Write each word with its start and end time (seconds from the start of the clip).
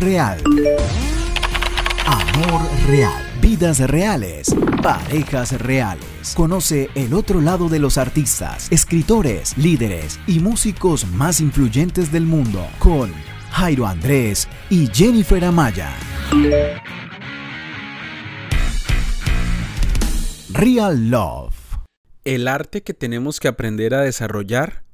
real. 0.00 0.42
Amor 2.06 2.62
real. 2.86 3.22
Vidas 3.40 3.80
reales. 3.80 4.54
Parejas 4.82 5.60
reales. 5.60 6.34
Conoce 6.34 6.88
el 6.94 7.14
otro 7.14 7.40
lado 7.40 7.68
de 7.68 7.78
los 7.78 7.98
artistas, 7.98 8.70
escritores, 8.72 9.56
líderes 9.58 10.18
y 10.26 10.40
músicos 10.40 11.06
más 11.06 11.40
influyentes 11.40 12.10
del 12.10 12.24
mundo 12.24 12.66
con 12.78 13.12
Jairo 13.50 13.86
Andrés 13.86 14.48
y 14.70 14.88
Jennifer 14.88 15.44
Amaya. 15.44 15.92
Real 20.52 21.10
Love. 21.10 21.54
El 22.24 22.48
arte 22.48 22.82
que 22.82 22.94
tenemos 22.94 23.40
que 23.40 23.48
aprender 23.48 23.94
a 23.94 24.00
desarrollar 24.00 24.84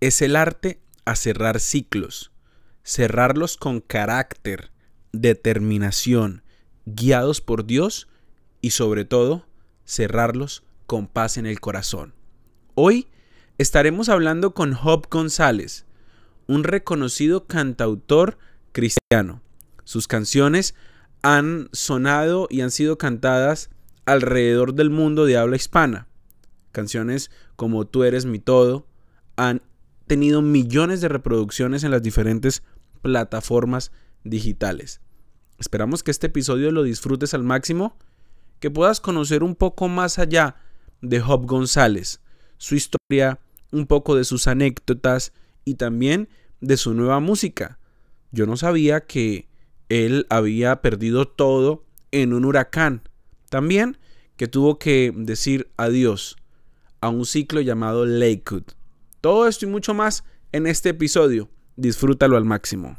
es 0.00 0.20
el 0.22 0.36
arte 0.36 0.80
a 1.04 1.16
cerrar 1.16 1.60
ciclos, 1.60 2.31
cerrarlos 2.84 3.56
con 3.56 3.80
carácter, 3.80 4.70
determinación, 5.12 6.42
guiados 6.86 7.40
por 7.40 7.64
Dios 7.64 8.08
y 8.60 8.70
sobre 8.70 9.04
todo 9.04 9.46
cerrarlos 9.86 10.64
con 10.86 11.06
paz 11.06 11.36
en 11.36 11.46
el 11.46 11.60
corazón. 11.60 12.14
Hoy 12.74 13.08
estaremos 13.58 14.08
hablando 14.08 14.54
con 14.54 14.74
Job 14.74 15.06
González, 15.10 15.86
un 16.46 16.64
reconocido 16.64 17.46
cantautor 17.46 18.38
cristiano. 18.72 19.42
Sus 19.84 20.08
canciones 20.08 20.74
han 21.22 21.68
sonado 21.72 22.48
y 22.50 22.62
han 22.62 22.70
sido 22.70 22.98
cantadas 22.98 23.70
alrededor 24.06 24.74
del 24.74 24.90
mundo 24.90 25.24
de 25.24 25.36
habla 25.36 25.56
hispana. 25.56 26.08
Canciones 26.72 27.30
como 27.56 27.86
Tú 27.86 28.04
eres 28.04 28.24
mi 28.24 28.38
todo 28.38 28.86
han 29.36 29.62
tenido 30.12 30.42
millones 30.42 31.00
de 31.00 31.08
reproducciones 31.08 31.84
en 31.84 31.90
las 31.90 32.02
diferentes 32.02 32.62
plataformas 33.00 33.92
digitales. 34.24 35.00
Esperamos 35.58 36.02
que 36.02 36.10
este 36.10 36.26
episodio 36.26 36.70
lo 36.70 36.82
disfrutes 36.82 37.32
al 37.32 37.44
máximo, 37.44 37.96
que 38.60 38.70
puedas 38.70 39.00
conocer 39.00 39.42
un 39.42 39.54
poco 39.54 39.88
más 39.88 40.18
allá 40.18 40.56
de 41.00 41.18
Job 41.18 41.46
González, 41.46 42.20
su 42.58 42.74
historia, 42.74 43.40
un 43.70 43.86
poco 43.86 44.14
de 44.14 44.24
sus 44.24 44.48
anécdotas 44.48 45.32
y 45.64 45.76
también 45.76 46.28
de 46.60 46.76
su 46.76 46.92
nueva 46.92 47.18
música. 47.18 47.78
Yo 48.32 48.44
no 48.44 48.58
sabía 48.58 49.06
que 49.06 49.48
él 49.88 50.26
había 50.28 50.82
perdido 50.82 51.26
todo 51.26 51.86
en 52.10 52.34
un 52.34 52.44
huracán. 52.44 53.00
También 53.48 53.96
que 54.36 54.46
tuvo 54.46 54.78
que 54.78 55.10
decir 55.16 55.70
adiós 55.78 56.36
a 57.00 57.08
un 57.08 57.24
ciclo 57.24 57.62
llamado 57.62 58.04
Lakewood. 58.04 58.74
Todo 59.22 59.46
esto 59.46 59.66
y 59.66 59.68
mucho 59.68 59.94
más 59.94 60.24
en 60.50 60.66
este 60.66 60.88
episodio. 60.88 61.48
Disfrútalo 61.76 62.36
al 62.36 62.44
máximo. 62.44 62.96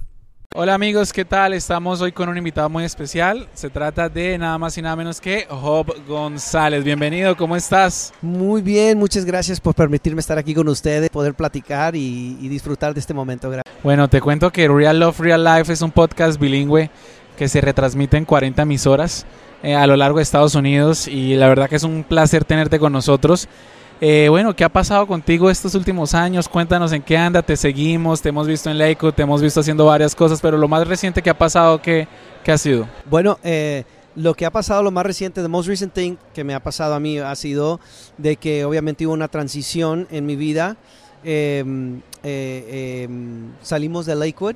Hola 0.55 0.73
amigos, 0.73 1.11
¿qué 1.11 1.25
tal? 1.25 1.51
Estamos 1.51 1.99
hoy 1.99 2.13
con 2.13 2.29
un 2.29 2.37
invitado 2.37 2.69
muy 2.69 2.85
especial. 2.85 3.49
Se 3.53 3.69
trata 3.69 4.07
de 4.07 4.37
nada 4.37 4.57
más 4.57 4.77
y 4.77 4.81
nada 4.81 4.95
menos 4.95 5.19
que 5.19 5.45
Job 5.49 5.93
González. 6.07 6.85
Bienvenido, 6.85 7.35
¿cómo 7.35 7.57
estás? 7.57 8.13
Muy 8.21 8.61
bien, 8.61 8.97
muchas 8.97 9.25
gracias 9.25 9.59
por 9.59 9.75
permitirme 9.75 10.21
estar 10.21 10.37
aquí 10.37 10.53
con 10.53 10.69
ustedes, 10.69 11.09
poder 11.09 11.33
platicar 11.33 11.93
y, 11.93 12.47
disfrutar 12.47 12.93
de 12.93 13.01
este 13.01 13.13
momento. 13.13 13.51
Bueno, 13.83 14.07
te 14.07 14.21
cuento 14.21 14.49
que 14.49 14.69
Real 14.69 14.97
Love, 14.97 15.19
Real 15.19 15.43
Life 15.43 15.73
es 15.73 15.81
un 15.81 15.91
podcast 15.91 16.39
bilingüe 16.39 16.89
que 17.37 17.49
se 17.49 17.59
retransmite 17.59 18.15
en 18.15 18.23
40 18.23 18.61
emisoras 18.61 19.25
eh, 19.61 19.75
a 19.75 19.85
lo 19.87 19.97
largo 19.97 20.19
de 20.19 20.23
Estados 20.23 20.55
Unidos 20.55 21.05
y 21.05 21.35
la 21.35 21.49
verdad 21.49 21.67
que 21.67 21.75
es 21.75 21.83
un 21.83 22.05
placer 22.05 22.45
tenerte 22.45 22.79
con 22.79 22.93
nosotros. 22.93 23.49
Eh, 24.05 24.27
bueno, 24.27 24.53
¿qué 24.53 24.65
ha 24.65 24.69
pasado 24.69 25.07
contigo 25.07 25.49
estos 25.49 25.75
últimos 25.75 26.13
años? 26.13 26.49
Cuéntanos 26.49 26.91
en 26.91 27.01
qué 27.01 27.15
anda, 27.15 27.41
te 27.41 27.55
seguimos, 27.55 28.21
te 28.21 28.27
hemos 28.27 28.45
visto 28.45 28.69
en 28.69 28.77
Lakewood, 28.77 29.13
te 29.13 29.21
hemos 29.21 29.41
visto 29.41 29.61
haciendo 29.61 29.85
varias 29.85 30.13
cosas, 30.13 30.41
pero 30.41 30.57
lo 30.57 30.67
más 30.67 30.85
reciente 30.85 31.21
que 31.21 31.29
ha 31.29 31.37
pasado, 31.37 31.81
¿qué, 31.81 32.05
qué 32.43 32.51
ha 32.51 32.57
sido? 32.57 32.85
Bueno, 33.09 33.39
eh, 33.45 33.85
lo 34.17 34.33
que 34.33 34.45
ha 34.45 34.51
pasado, 34.51 34.83
lo 34.83 34.91
más 34.91 35.05
reciente, 35.05 35.41
the 35.41 35.47
most 35.47 35.69
recent 35.69 35.93
thing 35.93 36.17
que 36.33 36.43
me 36.43 36.53
ha 36.53 36.59
pasado 36.59 36.95
a 36.95 36.99
mí 36.99 37.17
ha 37.17 37.33
sido 37.37 37.79
de 38.17 38.35
que 38.35 38.65
obviamente 38.65 39.07
hubo 39.07 39.13
una 39.13 39.29
transición 39.29 40.05
en 40.11 40.25
mi 40.25 40.35
vida. 40.35 40.75
Em, 41.23 42.01
em, 42.23 43.53
salimos 43.61 44.05
de 44.05 44.15
Lakewood 44.15 44.55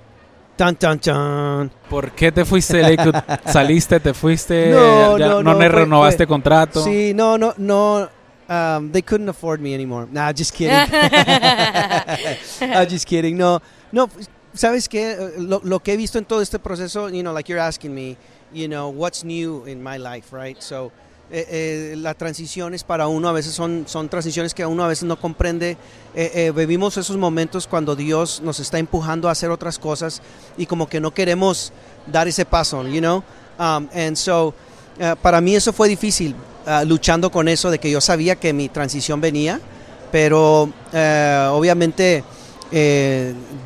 Tan, 0.58 0.76
tan, 0.76 1.00
tan. 1.00 1.72
¿Por 1.88 2.12
qué 2.14 2.32
te 2.32 2.44
fuiste 2.44 2.78
de 2.78 2.98
¿Saliste, 3.46 4.00
te 4.00 4.16
fuiste? 4.16 4.72
No, 4.72 5.16
no, 5.16 5.44
no, 5.44 5.54
no, 5.54 5.70
renovaste 5.70 6.26
contrato? 6.26 6.84
Sí, 6.84 7.14
no, 7.14 7.38
no, 7.38 7.54
no. 7.58 8.10
Um, 8.50 8.92
they 8.92 9.02
couldn't 9.02 9.30
afford 9.30 9.60
me 9.60 9.74
anymore. 9.74 10.08
Nah, 10.12 10.32
just 10.32 10.54
kidding. 10.54 10.76
I'm 12.62 12.88
just 12.88 13.06
kidding. 13.06 13.38
No, 13.38 13.62
no. 13.92 14.10
¿Sabes? 14.54 14.90
Lo, 15.38 15.62
lo 15.64 15.80
que 15.80 15.94
he 15.94 15.98
visto 15.98 16.18
en 16.18 16.26
todo 16.26 16.42
este 16.42 16.58
proceso, 16.58 17.10
you 17.10 17.22
know, 17.22 17.34
like 17.34 17.48
you're 17.50 17.60
asking 17.60 17.94
me, 17.94 18.18
you 18.52 18.68
know, 18.68 18.90
what's 18.90 19.24
new 19.24 19.66
in 19.66 19.84
my 19.84 19.98
life, 19.98 20.34
right? 20.34 20.60
So, 20.62 20.92
eh, 21.30 21.46
eh, 21.92 21.96
las 21.98 22.16
transiciones 22.16 22.86
para 22.86 23.08
uno 23.08 23.28
a 23.28 23.34
veces 23.34 23.54
son, 23.54 23.84
son 23.86 24.08
transiciones 24.08 24.54
que 24.54 24.66
uno 24.66 24.84
a 24.84 24.88
veces 24.88 25.04
no 25.04 25.20
comprende. 25.20 25.78
Eh, 26.16 26.32
eh, 26.34 26.52
vivimos 26.56 26.96
esos 26.98 27.18
momentos 27.18 27.68
cuando 27.68 27.96
Dios 27.96 28.42
nos 28.42 28.60
está 28.62 28.80
empujando 28.80 29.28
a 29.28 29.34
hacer 29.34 29.52
otras 29.52 29.78
cosas 29.78 30.22
y 30.58 30.66
como 30.66 30.88
que 30.88 31.02
no 31.02 31.14
queremos 31.14 31.74
dar 32.08 32.28
ese 32.28 32.46
paso, 32.46 32.88
you 32.88 33.02
know? 33.02 33.24
Um, 33.60 33.90
and 33.94 34.16
so, 34.16 34.54
uh, 35.00 35.16
para 35.22 35.42
mí 35.42 35.56
eso 35.56 35.74
fue 35.74 35.90
difícil, 35.90 36.34
uh, 36.68 36.86
luchando 36.86 37.32
con 37.32 37.48
eso 37.48 37.72
de 37.72 37.80
que 37.80 37.90
yo 37.90 38.02
sabía 38.02 38.36
que 38.36 38.54
mi 38.54 38.70
transición 38.70 39.22
venía, 39.22 39.60
pero 40.12 40.64
uh, 40.64 41.52
obviamente 41.52 42.24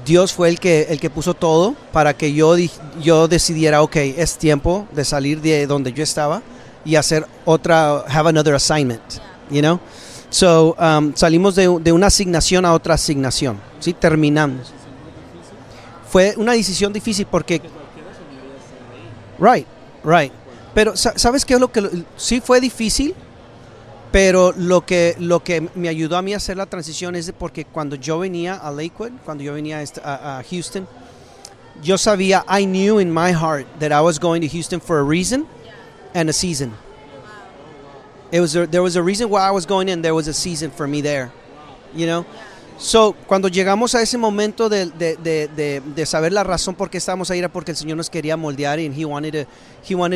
Dios 0.05 0.31
fue 0.31 0.49
el 0.49 0.59
que, 0.59 0.83
el 0.89 0.99
que 0.99 1.09
puso 1.09 1.33
todo 1.33 1.75
para 1.91 2.15
que 2.15 2.33
yo, 2.33 2.55
yo 3.01 3.27
decidiera, 3.27 3.81
ok, 3.81 3.95
es 3.95 4.37
tiempo 4.37 4.87
de 4.91 5.03
salir 5.03 5.41
de 5.41 5.65
donde 5.65 5.91
yo 5.91 6.03
estaba 6.03 6.43
y 6.85 6.95
hacer 6.95 7.25
otra, 7.45 8.05
have 8.07 8.29
another 8.29 8.53
assignment, 8.53 9.01
you 9.49 9.61
know? 9.61 9.79
So, 10.29 10.77
um, 10.79 11.13
salimos 11.13 11.55
de, 11.55 11.67
de, 11.81 11.91
una 11.91 12.07
asignación 12.07 12.63
a 12.63 12.73
otra 12.73 12.93
asignación, 12.93 13.59
¿sí? 13.79 13.93
Terminamos. 13.93 14.71
Fue 16.09 16.33
una 16.37 16.53
decisión 16.53 16.93
difícil 16.93 17.27
porque... 17.29 17.61
Right, 19.37 19.67
right. 20.05 20.31
Pero, 20.73 20.95
¿sabes 20.95 21.45
qué 21.45 21.55
es 21.55 21.59
lo 21.59 21.71
que... 21.71 22.05
Sí 22.17 22.41
fue 22.41 22.61
difícil, 22.61 23.13
pero 24.11 24.53
lo 24.55 24.85
que, 24.85 25.15
lo 25.19 25.43
que 25.43 25.69
me 25.75 25.89
ayudó 25.89 26.17
a 26.17 26.21
mí 26.21 26.33
a 26.33 26.37
hacer 26.37 26.57
la 26.57 26.65
transición 26.65 27.15
es 27.15 27.31
porque 27.37 27.65
cuando 27.65 27.95
yo 27.95 28.19
venía 28.19 28.55
a 28.55 28.71
Lakewood, 28.71 29.11
cuando 29.25 29.43
yo 29.43 29.53
venía 29.53 29.83
a, 30.03 30.39
a 30.39 30.43
Houston, 30.43 30.87
yo 31.81 31.97
sabía, 31.97 32.45
I 32.47 32.65
knew 32.65 32.99
in 32.99 33.11
my 33.11 33.31
heart 33.31 33.65
that 33.79 33.91
I 33.91 34.01
was 34.01 34.19
going 34.19 34.41
to 34.41 34.47
Houston 34.47 34.79
for 34.79 34.99
a 34.99 35.03
reason 35.03 35.45
and 36.13 36.29
a 36.29 36.33
season. 36.33 36.73
It 38.31 38.39
was 38.39 38.55
a, 38.55 38.65
there 38.65 38.81
was 38.81 38.95
a 38.95 39.03
reason 39.03 39.29
why 39.29 39.47
I 39.47 39.51
was 39.51 39.65
going 39.65 39.89
in. 39.89 40.01
There 40.01 40.15
was 40.15 40.27
a 40.27 40.33
season 40.33 40.71
for 40.71 40.87
me 40.87 41.01
there, 41.01 41.31
you 41.93 42.05
know. 42.05 42.25
So, 42.81 43.13
cuando 43.27 43.47
llegamos 43.47 43.93
a 43.93 44.01
ese 44.01 44.17
momento 44.17 44.67
de, 44.67 44.87
de, 44.87 45.15
de, 45.15 45.81
de, 45.85 46.05
saber 46.07 46.33
la 46.33 46.43
razón 46.43 46.73
por 46.73 46.89
qué 46.89 46.97
estábamos 46.97 47.29
ahí 47.29 47.37
era 47.37 47.47
porque 47.47 47.69
el 47.69 47.77
Señor 47.77 47.95
nos 47.95 48.09
quería 48.09 48.35
moldear 48.35 48.79
and 48.79 48.95
he 48.95 49.05
wanted 49.05 49.45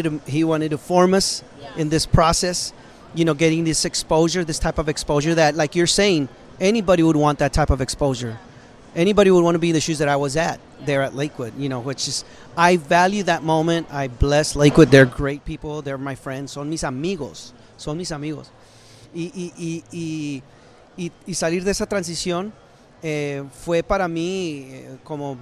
to 0.03 0.19
he 0.27 0.75
form 0.75 1.13
us 1.13 1.43
in 1.77 1.89
this 1.89 2.07
process, 2.07 2.73
you 3.13 3.23
know, 3.23 3.35
getting 3.35 3.63
this 3.63 3.85
exposure, 3.85 4.43
this 4.43 4.57
type 4.57 4.79
of 4.79 4.89
exposure 4.89 5.35
that 5.35 5.53
like 5.55 5.75
you're 5.75 5.85
saying, 5.85 6.27
anybody 6.59 7.03
would 7.03 7.15
want 7.15 7.37
that 7.37 7.53
type 7.53 7.69
of 7.69 7.81
exposure. 7.81 8.35
Anybody 8.95 9.29
would 9.29 9.43
want 9.43 9.53
to 9.53 9.59
be 9.59 9.69
in 9.69 9.75
the 9.75 9.79
shoes 9.79 9.99
that 9.99 10.09
I 10.09 10.15
was 10.15 10.35
at 10.35 10.59
there 10.87 11.03
at 11.03 11.13
Lakewood, 11.13 11.53
you 11.59 11.69
know, 11.69 11.81
which 11.81 12.07
is 12.07 12.25
I 12.57 12.77
value 12.77 13.21
that 13.23 13.43
moment. 13.43 13.93
I 13.93 14.07
bless 14.07 14.55
Lakewood. 14.55 14.89
They're 14.89 15.05
great 15.05 15.45
people. 15.45 15.83
They're 15.83 15.99
my 15.99 16.15
friends. 16.15 16.53
Son 16.53 16.67
mis 16.67 16.83
amigos. 16.83 17.53
Son 17.77 17.95
mis 17.95 18.11
amigos. 18.11 18.49
Y, 19.13 19.31
y, 19.35 19.53
y, 19.55 19.83
y, 19.93 20.41
y 20.97 21.33
salir 21.33 21.63
de 21.63 21.71
esa 21.71 21.85
transición 21.85 22.53
eh, 23.07 23.43
fue 23.63 23.83
para 23.83 24.07
mí 24.07 24.65
eh, 24.67 24.97
como 25.03 25.33
uh, 25.33 25.37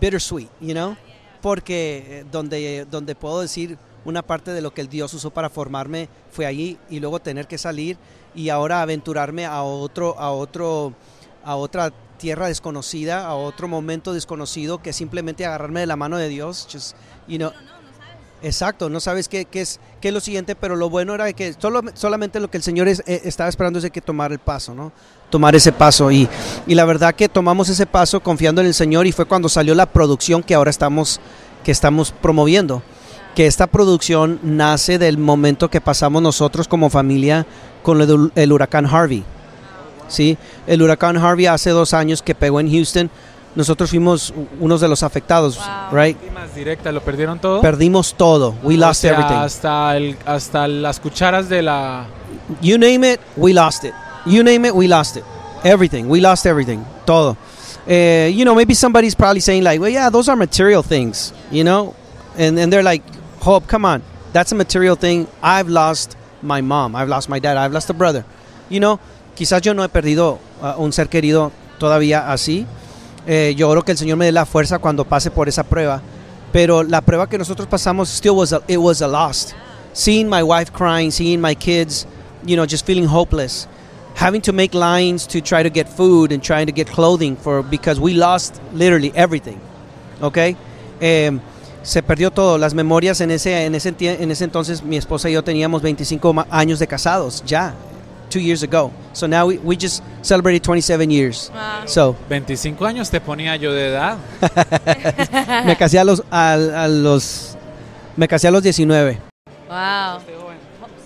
bittersweet, 0.00 0.48
you 0.60 0.72
know, 0.72 0.96
porque 1.40 2.20
eh, 2.20 2.24
donde, 2.30 2.86
donde 2.88 3.16
puedo 3.16 3.40
decir 3.40 3.76
una 4.04 4.22
parte 4.22 4.52
de 4.52 4.60
lo 4.60 4.72
que 4.72 4.80
el 4.80 4.88
Dios 4.88 5.12
usó 5.12 5.30
para 5.30 5.50
formarme 5.50 6.08
fue 6.30 6.46
allí 6.46 6.78
y 6.88 7.00
luego 7.00 7.18
tener 7.18 7.48
que 7.48 7.58
salir 7.58 7.96
y 8.32 8.50
ahora 8.50 8.80
aventurarme 8.80 9.44
a 9.44 9.64
otro, 9.64 10.16
a 10.20 10.30
otro, 10.30 10.94
a 11.42 11.56
otra 11.56 11.90
tierra 12.16 12.46
desconocida, 12.46 13.26
a 13.26 13.34
otro 13.34 13.66
momento 13.66 14.12
desconocido, 14.12 14.80
que 14.80 14.92
simplemente 14.92 15.44
agarrarme 15.44 15.80
de 15.80 15.86
la 15.86 15.96
mano 15.96 16.16
de 16.16 16.28
Dios. 16.28 16.68
Just, 16.70 16.94
you 17.26 17.38
know, 17.38 17.50
Exacto, 18.42 18.88
no 18.88 19.00
sabes 19.00 19.28
qué, 19.28 19.44
qué, 19.44 19.60
es, 19.60 19.80
qué 20.00 20.08
es 20.08 20.14
lo 20.14 20.20
siguiente, 20.20 20.56
pero 20.56 20.74
lo 20.74 20.88
bueno 20.88 21.14
era 21.14 21.30
que 21.32 21.54
solo, 21.58 21.82
solamente 21.92 22.40
lo 22.40 22.50
que 22.50 22.56
el 22.56 22.62
Señor 22.62 22.88
es, 22.88 23.02
eh, 23.06 23.20
estaba 23.24 23.50
esperando 23.50 23.78
es 23.78 23.90
que 23.90 24.00
tomar 24.00 24.32
el 24.32 24.38
paso, 24.38 24.74
¿no? 24.74 24.92
Tomar 25.28 25.54
ese 25.54 25.72
paso. 25.72 26.10
Y, 26.10 26.26
y 26.66 26.74
la 26.74 26.86
verdad 26.86 27.14
que 27.14 27.28
tomamos 27.28 27.68
ese 27.68 27.86
paso 27.86 28.20
confiando 28.20 28.62
en 28.62 28.66
el 28.66 28.74
Señor 28.74 29.06
y 29.06 29.12
fue 29.12 29.26
cuando 29.26 29.48
salió 29.48 29.74
la 29.74 29.86
producción 29.86 30.42
que 30.42 30.54
ahora 30.54 30.70
estamos, 30.70 31.20
que 31.64 31.70
estamos 31.70 32.12
promoviendo. 32.12 32.82
Que 33.34 33.46
esta 33.46 33.66
producción 33.66 34.40
nace 34.42 34.98
del 34.98 35.18
momento 35.18 35.70
que 35.70 35.80
pasamos 35.80 36.22
nosotros 36.22 36.66
como 36.66 36.90
familia 36.90 37.46
con 37.82 38.30
el 38.34 38.52
huracán 38.52 38.86
Harvey. 38.86 39.24
¿sí? 40.10 40.36
El 40.66 40.82
huracán 40.82 41.16
Harvey 41.16 41.46
hace 41.46 41.70
dos 41.70 41.94
años 41.94 42.22
que 42.22 42.34
pegó 42.34 42.60
en 42.60 42.70
Houston, 42.70 43.10
nosotros 43.54 43.90
fuimos 43.90 44.32
unos 44.60 44.80
de 44.80 44.88
los 44.88 45.02
afectados, 45.02 45.56
Wow. 45.56 45.98
right? 45.98 46.16
Más 46.32 46.54
directa, 46.54 46.92
lo 46.92 47.00
perdieron 47.02 47.38
todo. 47.38 47.60
Perdimos 47.60 48.14
todo. 48.14 48.54
We 48.62 48.74
O 48.76 48.78
lost 48.78 49.00
sea, 49.02 49.12
everything. 49.12 49.36
Hasta, 49.36 49.96
el, 49.96 50.16
hasta 50.26 50.68
las 50.68 51.00
cucharas 51.00 51.48
de 51.48 51.62
la... 51.62 52.06
You 52.60 52.78
name 52.78 53.04
it, 53.14 53.20
we 53.36 53.52
lost 53.52 53.84
it. 53.84 53.92
You 54.26 54.42
name 54.42 54.66
it, 54.68 54.74
we 54.74 54.86
lost 54.88 55.16
it. 55.16 55.24
Everything. 55.64 56.04
We 56.08 56.20
lost 56.20 56.46
everything. 56.46 56.84
Todo. 57.04 57.36
Uh, 57.88 58.28
you 58.30 58.44
know, 58.44 58.54
maybe 58.54 58.74
somebody's 58.74 59.14
probably 59.14 59.40
saying 59.40 59.64
like, 59.64 59.80
well, 59.80 59.90
yeah, 59.90 60.10
those 60.10 60.28
are 60.28 60.36
material 60.36 60.82
things, 60.82 61.32
you 61.50 61.64
know? 61.64 61.94
And, 62.38 62.58
and 62.58 62.72
they're 62.72 62.82
like, 62.84 63.02
Hope, 63.40 63.66
come 63.66 63.84
on. 63.86 64.02
That's 64.32 64.52
a 64.52 64.54
material 64.54 64.96
thing. 64.96 65.26
I've 65.42 65.68
lost 65.68 66.14
my 66.42 66.60
mom. 66.60 66.94
I've 66.94 67.08
lost 67.08 67.28
my 67.28 67.38
dad. 67.40 67.56
I've 67.56 67.72
lost 67.72 67.88
a 67.90 67.94
brother. 67.94 68.24
You 68.68 68.78
know, 68.80 69.00
quizás 69.34 69.62
yo 69.62 69.72
no 69.72 69.82
he 69.82 69.88
perdido 69.88 70.38
a 70.62 70.76
un 70.76 70.92
ser 70.92 71.08
querido 71.08 71.50
todavía 71.78 72.30
así. 72.30 72.66
Eh, 73.32 73.54
yo 73.56 73.68
oro 73.68 73.84
que 73.84 73.92
el 73.92 73.98
Señor 73.98 74.16
me 74.16 74.24
dé 74.24 74.32
la 74.32 74.44
fuerza 74.44 74.80
cuando 74.80 75.04
pase 75.04 75.30
por 75.30 75.48
esa 75.48 75.62
prueba. 75.62 76.02
Pero 76.52 76.82
la 76.82 77.00
prueba 77.00 77.28
que 77.28 77.38
nosotros 77.38 77.68
pasamos 77.68 78.08
still 78.08 78.32
was 78.32 78.52
a, 78.52 78.60
it 78.66 78.78
was 78.78 79.00
a 79.02 79.06
loss. 79.06 79.54
Seeing 79.92 80.28
my 80.28 80.42
wife 80.42 80.72
crying, 80.72 81.12
seeing 81.12 81.40
my 81.40 81.54
kids, 81.54 82.08
you 82.44 82.56
know, 82.56 82.66
just 82.66 82.84
feeling 82.84 83.06
hopeless. 83.06 83.68
Having 84.16 84.40
to 84.42 84.52
make 84.52 84.74
lines 84.74 85.28
to 85.28 85.40
try 85.40 85.62
to 85.62 85.70
get 85.70 85.88
food 85.88 86.32
and 86.32 86.42
trying 86.42 86.66
to 86.66 86.72
get 86.72 86.88
clothing 86.90 87.36
for 87.36 87.62
because 87.62 88.00
we 88.00 88.14
lost 88.14 88.60
literally 88.74 89.12
everything. 89.14 89.60
Okay? 90.20 90.56
Em, 91.00 91.38
se 91.84 92.02
perdió 92.02 92.32
todo. 92.32 92.58
Las 92.58 92.74
memorias 92.74 93.20
en 93.20 93.30
ese, 93.30 93.64
en 93.64 93.76
ese, 93.76 93.94
en 93.96 94.30
ese 94.32 94.42
entonces, 94.44 94.82
mi 94.82 94.96
esposa 94.96 95.30
y 95.30 95.34
yo 95.34 95.44
teníamos 95.44 95.82
25 95.82 96.32
ma- 96.32 96.46
años 96.50 96.80
de 96.80 96.88
casados, 96.88 97.44
ya, 97.46 97.74
two 98.30 98.40
years 98.40 98.62
ago. 98.62 98.90
So 99.12 99.26
now 99.26 99.46
we, 99.46 99.58
we 99.58 99.76
just 99.76 100.02
celebrated 100.22 100.62
27 100.62 101.10
years. 101.10 101.50
Wow. 101.52 101.86
So, 101.86 102.16
25 102.28 102.86
años 102.86 103.10
te 103.10 103.20
ponía 103.20 103.56
yo 103.56 103.72
de 103.72 103.88
edad. 103.88 104.16
me 105.66 105.76
casé 105.76 105.98
a 105.98 106.04
los, 106.04 106.22
a, 106.30 106.52
a 106.52 106.88
los, 106.88 107.56
me 108.16 108.26
casé 108.28 108.48
a 108.48 108.50
los 108.50 108.62
19. 108.62 109.18
Wow. 109.68 110.20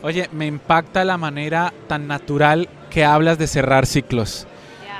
Oye, 0.02 0.28
me 0.32 0.46
impacta 0.46 1.02
la 1.02 1.16
manera 1.16 1.72
tan 1.88 2.06
natural 2.06 2.68
que 2.90 3.04
hablas 3.04 3.38
de 3.38 3.46
cerrar 3.46 3.86
ciclos. 3.86 4.46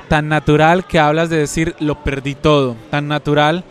Tan 0.09 0.29
natural 0.29 0.85
que 0.85 0.99
hablas 0.99 1.29
de 1.29 1.37
decir 1.37 1.75
lo 1.79 2.03
perdí 2.03 2.35
todo. 2.35 2.75
Tan 2.89 3.07
natural 3.07 3.63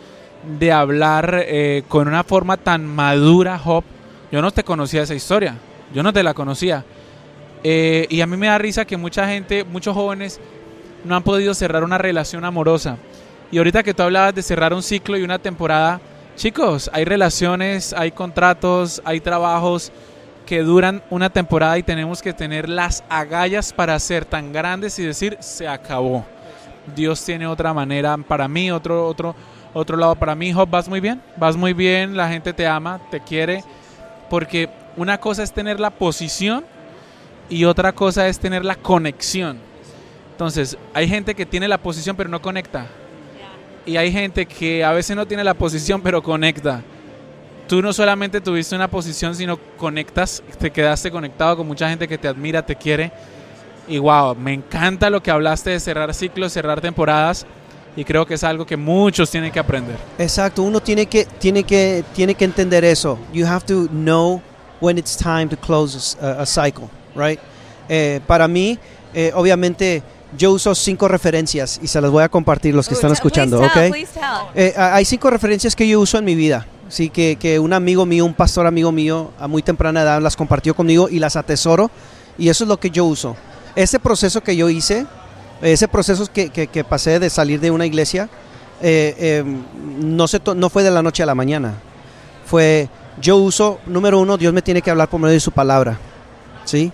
de 0.59 0.71
hablar 0.71 1.43
eh, 1.45 1.83
con 1.87 2.07
una 2.07 2.23
forma 2.23 2.57
tan 2.57 2.85
madura, 2.85 3.59
Job. 3.59 3.83
Yo 4.31 4.41
no 4.41 4.51
te 4.51 4.63
conocía 4.63 5.03
esa 5.03 5.15
historia. 5.15 5.57
Yo 5.93 6.03
no 6.03 6.13
te 6.13 6.23
la 6.23 6.33
conocía. 6.33 6.83
Eh, 7.67 8.05
y 8.11 8.21
a 8.21 8.27
mí 8.27 8.37
me 8.37 8.45
da 8.45 8.59
risa 8.59 8.85
que 8.85 8.95
mucha 8.95 9.27
gente, 9.27 9.63
muchos 9.63 9.95
jóvenes, 9.95 10.39
no 11.03 11.15
han 11.15 11.23
podido 11.23 11.51
cerrar 11.55 11.83
una 11.83 11.97
relación 11.97 12.45
amorosa. 12.45 12.97
Y 13.51 13.57
ahorita 13.57 13.81
que 13.81 13.95
tú 13.95 14.03
hablabas 14.03 14.35
de 14.35 14.43
cerrar 14.43 14.71
un 14.71 14.83
ciclo 14.83 15.17
y 15.17 15.23
una 15.23 15.39
temporada, 15.39 15.99
chicos, 16.35 16.91
hay 16.93 17.05
relaciones, 17.05 17.91
hay 17.93 18.11
contratos, 18.11 19.01
hay 19.03 19.19
trabajos 19.19 19.91
que 20.45 20.61
duran 20.61 21.01
una 21.09 21.31
temporada 21.31 21.75
y 21.79 21.81
tenemos 21.81 22.21
que 22.21 22.33
tener 22.33 22.69
las 22.69 23.03
agallas 23.09 23.73
para 23.73 23.97
ser 23.97 24.25
tan 24.25 24.53
grandes 24.53 24.99
y 24.99 25.03
decir 25.03 25.35
se 25.39 25.67
acabó. 25.67 26.23
Dios 26.95 27.25
tiene 27.25 27.47
otra 27.47 27.73
manera 27.73 28.15
para 28.15 28.47
mí, 28.47 28.69
otro 28.69 29.07
otro 29.07 29.35
otro 29.73 29.97
lado 29.97 30.13
para 30.13 30.35
mí. 30.35 30.53
Job, 30.53 30.69
vas 30.69 30.87
muy 30.87 30.99
bien, 30.99 31.19
vas 31.35 31.57
muy 31.57 31.73
bien, 31.73 32.15
la 32.15 32.29
gente 32.29 32.53
te 32.53 32.67
ama, 32.67 33.01
te 33.09 33.21
quiere, 33.21 33.63
porque 34.29 34.69
una 34.97 35.17
cosa 35.17 35.41
es 35.41 35.51
tener 35.51 35.79
la 35.79 35.89
posición 35.89 36.63
y 37.49 37.65
otra 37.65 37.93
cosa 37.93 38.27
es 38.27 38.39
tener 38.39 38.65
la 38.65 38.75
conexión. 38.75 39.59
Entonces, 40.31 40.77
hay 40.93 41.07
gente 41.07 41.35
que 41.35 41.45
tiene 41.45 41.67
la 41.67 41.77
posición 41.77 42.15
pero 42.15 42.29
no 42.29 42.41
conecta. 42.41 42.87
Y 43.85 43.97
hay 43.97 44.11
gente 44.11 44.45
que 44.45 44.83
a 44.83 44.91
veces 44.91 45.15
no 45.15 45.25
tiene 45.25 45.43
la 45.43 45.53
posición 45.53 46.01
pero 46.01 46.21
conecta. 46.21 46.81
Tú 47.67 47.81
no 47.81 47.93
solamente 47.93 48.41
tuviste 48.41 48.75
una 48.75 48.89
posición, 48.89 49.35
sino 49.35 49.57
conectas, 49.77 50.43
te 50.59 50.71
quedaste 50.71 51.09
conectado 51.09 51.57
con 51.57 51.67
mucha 51.67 51.89
gente 51.89 52.07
que 52.07 52.17
te 52.17 52.27
admira, 52.27 52.63
te 52.63 52.75
quiere. 52.75 53.11
Y 53.87 53.97
wow, 53.97 54.35
me 54.35 54.53
encanta 54.53 55.09
lo 55.09 55.21
que 55.21 55.31
hablaste 55.31 55.71
de 55.71 55.79
cerrar 55.79 56.13
ciclos, 56.13 56.53
cerrar 56.53 56.81
temporadas. 56.81 57.45
Y 57.95 58.03
creo 58.03 58.25
que 58.25 58.33
es 58.33 58.43
algo 58.43 58.65
que 58.65 58.75
muchos 58.75 59.31
tienen 59.31 59.51
que 59.51 59.59
aprender. 59.59 59.95
Exacto, 60.17 60.63
uno 60.63 60.81
tiene 60.81 61.05
que, 61.05 61.25
tiene 61.25 61.63
que, 61.63 62.03
tiene 62.13 62.35
que 62.35 62.45
entender 62.45 62.83
eso. 62.83 63.17
You 63.31 63.45
have 63.47 63.65
to 63.67 63.87
know 63.87 64.41
when 64.81 64.97
it's 64.97 65.15
time 65.15 65.47
to 65.47 65.57
close 65.57 66.17
a, 66.21 66.41
a 66.41 66.45
cycle, 66.45 66.89
right? 67.15 67.39
Eh, 67.89 68.19
para 68.27 68.47
mí, 68.47 68.77
eh, 69.13 69.31
obviamente, 69.35 70.03
yo 70.37 70.51
uso 70.51 70.75
cinco 70.75 71.07
referencias 71.07 71.79
y 71.81 71.87
se 71.87 72.01
las 72.01 72.11
voy 72.11 72.23
a 72.23 72.29
compartir 72.29 72.73
los 72.75 72.87
que 72.87 72.93
Ooh, 72.95 72.97
están 72.97 73.11
escuchando, 73.11 73.59
tell, 73.73 73.89
¿ok? 73.91 73.95
Eh, 74.55 74.73
hay 74.77 75.05
cinco 75.05 75.29
referencias 75.29 75.75
que 75.75 75.87
yo 75.87 75.99
uso 75.99 76.17
en 76.17 76.25
mi 76.25 76.35
vida. 76.35 76.67
Sí, 76.87 77.09
que, 77.09 77.35
que 77.39 77.57
un 77.59 77.73
amigo 77.73 78.05
mío, 78.05 78.25
un 78.25 78.33
pastor 78.35 78.67
amigo 78.67 78.91
mío, 78.91 79.31
a 79.39 79.47
muy 79.47 79.63
temprana 79.63 80.01
edad 80.03 80.21
las 80.21 80.35
compartió 80.35 80.75
conmigo 80.75 81.09
y 81.09 81.17
las 81.19 81.35
atesoro. 81.35 81.89
Y 82.37 82.49
eso 82.49 82.63
es 82.63 82.67
lo 82.67 82.77
que 82.79 82.89
yo 82.91 83.05
uso. 83.05 83.35
Ese 83.75 83.97
proceso 83.99 84.41
que 84.41 84.55
yo 84.55 84.69
hice, 84.69 85.05
ese 85.61 85.87
proceso 85.87 86.27
que, 86.31 86.49
que- 86.49 86.67
que 86.67 86.83
pasé 86.83 87.17
de 87.19 87.29
salir 87.29 87.59
de 87.59 87.71
una 87.71 87.85
iglesia, 87.85 88.29
eh, 88.81 89.15
eh, 89.17 89.43
no, 89.99 90.27
se 90.27 90.39
to- 90.39 90.53
no 90.53 90.69
fue 90.69 90.83
de 90.83 90.91
la 90.91 91.01
noche 91.01 91.23
a 91.23 91.25
la 91.25 91.33
mañana. 91.33 91.75
Fue, 92.45 92.89
yo 93.21 93.37
uso, 93.37 93.79
número 93.87 94.19
uno, 94.19 94.37
Dios 94.37 94.53
me 94.53 94.61
tiene 94.61 94.81
que 94.81 94.91
hablar 94.91 95.09
por 95.09 95.19
medio 95.19 95.33
de 95.33 95.39
su 95.39 95.51
palabra. 95.51 95.97
¿Sí? 96.65 96.91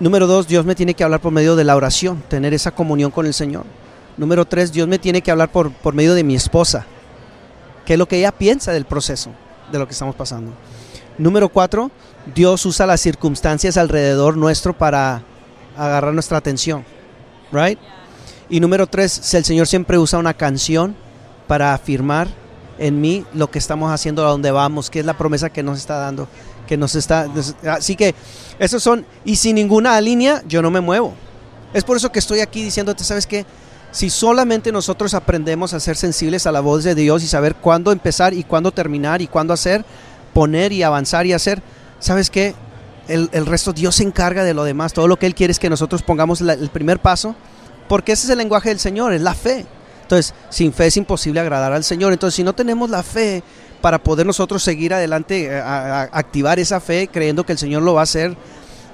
Número 0.00 0.28
dos, 0.28 0.46
Dios 0.46 0.64
me 0.64 0.76
tiene 0.76 0.94
que 0.94 1.02
hablar 1.02 1.20
por 1.20 1.32
medio 1.32 1.56
de 1.56 1.64
la 1.64 1.74
oración, 1.74 2.22
tener 2.28 2.54
esa 2.54 2.70
comunión 2.70 3.10
con 3.10 3.26
el 3.26 3.34
Señor. 3.34 3.64
Número 4.16 4.44
tres, 4.44 4.70
Dios 4.70 4.86
me 4.86 4.98
tiene 4.98 5.22
que 5.22 5.30
hablar 5.30 5.50
por, 5.50 5.72
por 5.72 5.94
medio 5.94 6.14
de 6.14 6.22
mi 6.22 6.36
esposa, 6.36 6.86
qué 7.84 7.94
es 7.94 7.98
lo 7.98 8.06
que 8.06 8.18
ella 8.18 8.30
piensa 8.30 8.72
del 8.72 8.84
proceso, 8.84 9.30
de 9.72 9.78
lo 9.78 9.86
que 9.86 9.92
estamos 9.92 10.14
pasando. 10.14 10.52
Número 11.18 11.48
cuatro, 11.48 11.90
Dios 12.32 12.64
usa 12.64 12.86
las 12.86 13.00
circunstancias 13.00 13.76
alrededor 13.76 14.36
nuestro 14.36 14.72
para 14.72 15.22
agarrar 15.76 16.14
nuestra 16.14 16.38
atención, 16.38 16.84
right? 17.50 17.78
Y 18.48 18.60
número 18.60 18.86
tres, 18.86 19.34
el 19.34 19.44
Señor 19.44 19.66
siempre 19.66 19.98
usa 19.98 20.20
una 20.20 20.34
canción 20.34 20.94
para 21.48 21.74
afirmar 21.74 22.28
en 22.78 23.00
mí 23.00 23.24
lo 23.34 23.50
que 23.50 23.58
estamos 23.58 23.90
haciendo, 23.90 24.24
a 24.24 24.30
dónde 24.30 24.52
vamos, 24.52 24.90
qué 24.90 25.00
es 25.00 25.06
la 25.06 25.18
promesa 25.18 25.50
que 25.50 25.64
nos 25.64 25.78
está 25.78 25.96
dando, 25.98 26.28
que 26.68 26.76
nos 26.76 26.94
está... 26.94 27.26
así 27.66 27.96
que 27.96 28.14
esos 28.60 28.82
son, 28.82 29.04
y 29.24 29.36
sin 29.36 29.56
ninguna 29.56 30.00
línea, 30.00 30.42
yo 30.46 30.62
no 30.62 30.70
me 30.70 30.80
muevo. 30.80 31.14
Es 31.74 31.82
por 31.82 31.96
eso 31.96 32.12
que 32.12 32.20
estoy 32.20 32.40
aquí 32.40 32.62
diciéndote, 32.62 33.02
¿sabes 33.02 33.26
qué? 33.26 33.44
Si 33.90 34.10
solamente 34.10 34.70
nosotros 34.70 35.14
aprendemos 35.14 35.72
a 35.72 35.80
ser 35.80 35.96
sensibles 35.96 36.46
a 36.46 36.52
la 36.52 36.60
voz 36.60 36.84
de 36.84 36.94
Dios 36.94 37.24
y 37.24 37.26
saber 37.26 37.56
cuándo 37.56 37.90
empezar 37.90 38.34
y 38.34 38.44
cuándo 38.44 38.70
terminar 38.70 39.22
y 39.22 39.26
cuándo 39.26 39.54
hacer, 39.54 39.84
poner 40.34 40.72
y 40.72 40.82
avanzar 40.82 41.26
y 41.26 41.32
hacer, 41.32 41.62
¿sabes 41.98 42.28
qué? 42.28 42.54
El, 43.08 43.30
el 43.32 43.46
resto 43.46 43.72
Dios 43.72 43.96
se 43.96 44.02
encarga 44.02 44.44
de 44.44 44.52
lo 44.52 44.64
demás. 44.64 44.92
Todo 44.92 45.08
lo 45.08 45.18
que 45.18 45.24
Él 45.24 45.34
quiere 45.34 45.50
es 45.50 45.58
que 45.58 45.70
nosotros 45.70 46.02
pongamos 46.02 46.42
el 46.42 46.68
primer 46.68 47.00
paso, 47.00 47.34
porque 47.88 48.12
ese 48.12 48.26
es 48.26 48.30
el 48.30 48.38
lenguaje 48.38 48.68
del 48.68 48.78
Señor, 48.78 49.14
es 49.14 49.22
la 49.22 49.34
fe. 49.34 49.64
Entonces, 50.02 50.34
sin 50.50 50.72
fe 50.72 50.86
es 50.86 50.96
imposible 50.98 51.40
agradar 51.40 51.72
al 51.72 51.84
Señor. 51.84 52.12
Entonces, 52.12 52.36
si 52.36 52.44
no 52.44 52.54
tenemos 52.54 52.90
la 52.90 53.02
fe 53.02 53.42
para 53.80 53.98
poder 53.98 54.26
nosotros 54.26 54.62
seguir 54.62 54.92
adelante, 54.94 55.44
eh, 55.46 55.60
a- 55.60 56.02
a- 56.02 56.08
activar 56.12 56.58
esa 56.58 56.80
fe 56.80 57.08
creyendo 57.12 57.44
que 57.44 57.52
el 57.52 57.58
Señor 57.58 57.82
lo 57.82 57.94
va 57.94 58.00
a 58.00 58.04
hacer, 58.04 58.36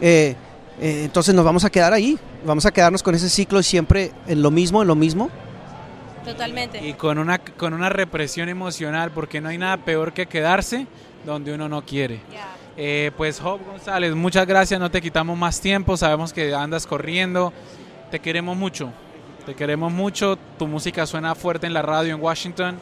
eh, 0.01 0.35
eh, 0.81 1.03
entonces 1.05 1.35
nos 1.35 1.45
vamos 1.45 1.65
a 1.65 1.71
quedar 1.71 1.93
ahí. 1.93 2.19
Vamos 2.45 2.67
a 2.67 2.71
quedarnos 2.73 3.03
con 3.03 3.15
ese 3.15 3.31
ciclo 3.31 3.63
siempre 3.63 4.13
en 4.27 4.43
lo 4.43 4.51
mismo, 4.51 4.83
en 4.83 4.89
lo 4.89 4.95
mismo. 4.95 5.31
Totalmente. 6.25 6.87
Y 6.87 6.95
con 6.95 7.19
una, 7.19 7.39
con 7.39 7.75
una 7.75 7.89
represión 7.89 8.49
emocional, 8.49 9.11
porque 9.11 9.41
no 9.41 9.49
hay 9.51 9.59
nada 9.59 9.77
peor 9.79 10.13
que 10.13 10.27
quedarse 10.27 10.87
donde 11.25 11.55
uno 11.55 11.69
no 11.69 11.85
quiere. 11.85 12.21
Yeah. 12.31 12.49
Eh, 12.77 13.11
pues 13.17 13.41
Job 13.41 13.61
González, 13.65 14.15
muchas 14.15 14.47
gracias, 14.47 14.81
no 14.81 14.91
te 14.91 15.01
quitamos 15.01 15.39
más 15.39 15.61
tiempo, 15.61 15.97
sabemos 15.97 16.33
que 16.33 16.55
andas 16.55 16.87
corriendo, 16.87 17.53
te 18.11 18.19
queremos 18.19 18.57
mucho, 18.57 18.91
te 19.47 19.55
queremos 19.55 19.93
mucho, 19.93 20.37
tu 20.59 20.67
música 20.67 21.07
suena 21.07 21.35
fuerte 21.35 21.67
en 21.67 21.73
la 21.75 21.83
radio 21.83 22.15
en 22.15 22.21
Washington. 22.21 22.77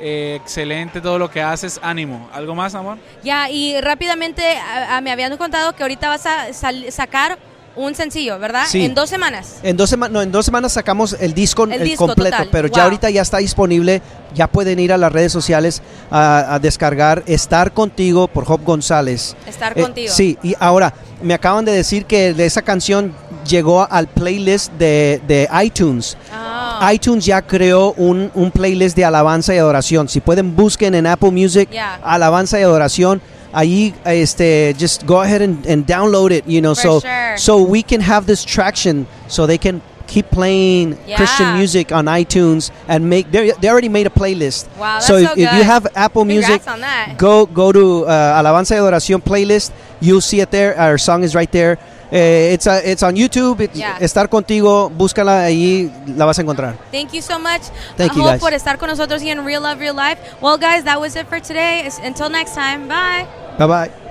Eh, 0.00 0.38
excelente 0.42 1.00
todo 1.00 1.18
lo 1.18 1.30
que 1.30 1.42
haces, 1.42 1.78
ánimo, 1.82 2.28
¿algo 2.32 2.54
más 2.54 2.74
amor? 2.74 2.96
Ya, 3.22 3.50
y 3.50 3.78
rápidamente 3.80 4.56
a- 4.56 4.96
a- 4.96 5.00
me 5.02 5.10
habían 5.12 5.36
contado 5.36 5.74
que 5.74 5.82
ahorita 5.82 6.08
vas 6.08 6.24
a 6.26 6.52
sal- 6.54 6.86
sacar 6.90 7.38
un 7.76 7.94
sencillo, 7.94 8.38
¿verdad? 8.38 8.64
Sí. 8.66 8.84
En 8.84 8.94
dos 8.94 9.08
semanas. 9.08 9.60
En 9.62 9.76
dos, 9.76 9.90
sema- 9.90 10.08
no, 10.08 10.20
en 10.22 10.32
dos 10.32 10.44
semanas 10.44 10.72
sacamos 10.72 11.16
el 11.20 11.34
disco, 11.34 11.64
El 11.64 11.72
el 11.74 11.84
disco 11.84 12.06
completo, 12.06 12.30
total, 12.38 12.48
pero 12.50 12.68
ya 12.68 12.82
ahorita 12.84 13.10
ya 13.10 13.22
está 13.22 13.38
disponible. 13.38 14.02
Ya 14.34 14.46
pueden 14.48 14.78
ir 14.80 14.92
a 14.92 14.98
las 14.98 15.12
redes 15.12 15.32
sociales 15.32 15.80
a, 16.10 16.54
a 16.54 16.58
descargar 16.58 17.22
Estar 17.26 17.72
Contigo 17.72 18.26
por 18.26 18.44
Job 18.44 18.62
González. 18.64 19.36
Estar 19.46 19.78
Eh, 19.78 19.82
contigo. 19.82 20.12
Sí, 20.12 20.36
y 20.42 20.54
ahora 20.58 20.92
me 21.22 21.32
acaban 21.34 21.64
de 21.64 21.72
decir 21.72 22.06
que 22.06 22.32
de 22.34 22.44
esa 22.46 22.62
canción 22.62 23.14
llegó 23.46 23.86
al 23.90 24.08
playlist 24.08 24.72
de, 24.72 25.20
de 25.26 25.48
iTunes. 25.62 26.16
Ah, 26.32 26.59
iTunes 26.92 27.24
ya 27.26 27.42
creó 27.42 27.92
un, 27.96 28.30
un 28.34 28.50
playlist 28.50 28.96
de 28.96 29.04
alabanza 29.04 29.54
y 29.54 29.58
adoración. 29.58 30.08
Si 30.08 30.20
pueden, 30.20 30.54
busquen 30.56 30.94
en 30.94 31.06
Apple 31.06 31.30
Music 31.30 31.68
Yeah. 31.70 31.98
alabanza 32.02 32.58
y 32.58 32.62
adoración. 32.62 33.20
Ahí, 33.52 33.92
este, 34.04 34.74
just 34.78 35.04
go 35.04 35.20
ahead 35.20 35.42
and, 35.42 35.66
and 35.66 35.84
download 35.84 36.30
it, 36.32 36.44
you 36.46 36.60
know, 36.60 36.74
For 36.74 36.82
so 36.82 37.00
sure. 37.00 37.36
so 37.36 37.58
we 37.62 37.82
can 37.82 38.00
have 38.00 38.24
this 38.26 38.44
traction, 38.44 39.06
so 39.26 39.46
they 39.46 39.58
can 39.58 39.82
keep 40.06 40.30
playing 40.30 40.96
Yeah. 41.06 41.16
Christian 41.16 41.56
music 41.56 41.90
on 41.92 42.06
iTunes 42.06 42.70
and 42.88 43.08
make 43.08 43.30
they 43.32 43.52
they 43.60 43.68
already 43.68 43.88
made 43.88 44.06
a 44.06 44.10
playlist. 44.10 44.66
Wow, 44.78 44.94
that's 44.94 45.06
so 45.06 45.16
if, 45.16 45.28
so 45.28 45.32
if 45.36 45.52
you 45.52 45.64
have 45.64 45.86
Apple 45.96 46.24
Music, 46.24 46.62
Congrats 46.62 46.68
on 46.68 46.80
that. 46.80 47.16
go 47.18 47.44
go 47.46 47.72
to 47.72 48.04
uh, 48.06 48.38
Alabanza 48.38 48.74
y 48.74 48.78
Adoración 48.78 49.20
playlist. 49.20 49.72
You'll 50.00 50.20
see 50.22 50.40
it 50.40 50.50
there. 50.50 50.78
Our 50.78 50.96
song 50.98 51.22
is 51.24 51.34
right 51.34 51.50
there. 51.50 51.78
Eh, 52.10 52.50
it's 52.54 52.66
a, 52.66 52.80
it's 52.90 53.02
on 53.02 53.14
YouTube. 53.14 53.60
It's 53.60 53.76
Yeah. 53.78 53.96
Estar 54.00 54.28
contigo, 54.28 54.90
búscala 54.90 55.44
ahí, 55.44 55.90
la 56.06 56.24
vas 56.24 56.38
a 56.38 56.42
encontrar. 56.42 56.74
Thank 56.90 57.12
you 57.12 57.22
so 57.22 57.38
much. 57.38 57.62
Thank 57.96 58.14
you, 58.14 58.24
guys. 58.24 58.40
por 58.40 58.52
estar 58.52 58.78
con 58.78 58.88
nosotros 58.90 59.22
y 59.22 59.30
en 59.30 59.44
Real 59.44 59.62
Love 59.62 59.78
Real 59.78 59.96
Life. 59.96 60.20
Well, 60.40 60.58
guys, 60.58 60.84
that 60.84 60.98
was 61.00 61.14
it 61.16 61.26
for 61.28 61.40
today. 61.40 61.88
Until 62.04 62.28
next 62.28 62.54
time. 62.54 62.88
Bye. 62.88 63.26
Bye 63.58 63.66
bye. 63.66 64.09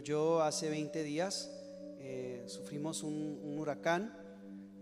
Yo 0.00 0.42
hace 0.42 0.68
20 0.68 1.02
días 1.02 1.50
eh, 1.98 2.44
sufrimos 2.46 3.02
un, 3.02 3.58
huracán 3.58 4.16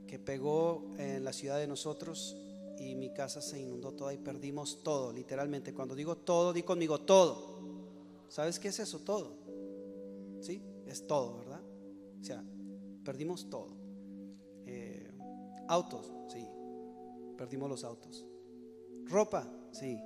que 0.07 0.19
pegó 0.19 0.93
en 0.99 1.25
la 1.25 1.33
ciudad 1.33 1.59
de 1.59 1.67
nosotros 1.67 2.37
y 2.79 2.95
mi 2.95 3.13
casa 3.13 3.43
se 3.43 3.61
inundó 3.61 3.93
toda 3.93 4.15
y 4.15 4.19
perdimos 4.19 4.83
todo, 4.83 5.13
literalmente. 5.13 5.75
Cuando 5.75 5.95
digo 5.95 6.17
todo, 6.17 6.53
di 6.53 6.63
conmigo 6.63 7.01
todo. 7.01 7.59
¿Sabes 8.29 8.59
qué 8.59 8.69
es 8.69 8.79
eso? 8.79 9.01
Todo. 9.01 9.37
¿Sí? 10.41 10.63
Es 10.87 11.07
todo, 11.07 11.39
¿verdad? 11.39 11.61
O 12.21 12.25
sea, 12.25 12.43
perdimos 13.05 13.51
todo. 13.51 13.77
Eh, 14.65 15.11
autos, 15.67 16.13
sí. 16.29 16.47
Perdimos 17.37 17.69
los 17.69 17.85
autos. 17.85 18.25
Ropa, 19.07 19.47
sí. 19.73 20.01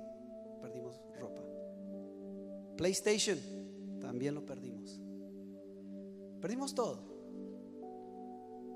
Perdimos 0.61 0.99
ropa. 1.19 1.41
PlayStation, 2.75 3.37
también 4.01 4.33
lo 4.33 4.45
perdimos. 4.45 5.02
Perdimos 6.43 6.75
todo. 6.75 6.99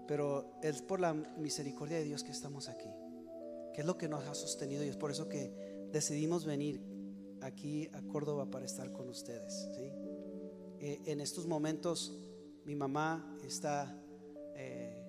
Pero 0.07 0.53
es 0.63 0.81
por 0.81 1.01
la 1.01 1.13
misericordia 1.13 1.97
de 1.97 2.05
Dios 2.05 2.23
que 2.23 2.31
estamos 2.31 2.69
aquí. 2.69 2.89
Que 3.73 3.81
es 3.81 3.85
lo 3.85 3.97
que 3.97 4.07
nos 4.07 4.25
ha 4.25 4.35
sostenido 4.35 4.85
y 4.85 4.87
es 4.87 4.95
por 4.95 5.11
eso 5.11 5.27
que 5.27 5.51
decidimos 5.91 6.45
venir 6.45 6.81
aquí 7.41 7.89
a 7.91 8.01
Córdoba 8.03 8.49
para 8.49 8.63
estar 8.63 8.93
con 8.93 9.09
ustedes. 9.09 9.69
Eh, 10.79 11.01
en 11.07 11.19
estos 11.19 11.45
momentos 11.45 12.17
mi 12.63 12.73
mamá 12.73 13.37
está, 13.43 14.01
eh, 14.55 15.03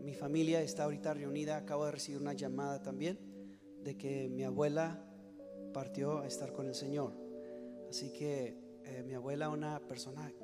mi 0.00 0.14
familia 0.14 0.62
está 0.62 0.82
ahorita 0.82 1.14
reunida. 1.14 1.58
Acabo 1.58 1.84
de 1.86 1.92
recibir 1.92 2.20
una 2.20 2.32
llamada 2.32 2.82
también 2.82 3.20
de 3.84 3.96
que 3.96 4.28
mi 4.28 4.42
abuela 4.42 5.00
partió 5.72 6.18
a 6.18 6.26
estar 6.26 6.52
con 6.52 6.66
el 6.66 6.74
Señor. 6.74 7.12
Así 7.88 8.12
que 8.12 8.58
eh, 8.82 9.04
mi 9.06 9.14
abuela, 9.14 9.48
una 9.48 9.78
persona 9.86 10.34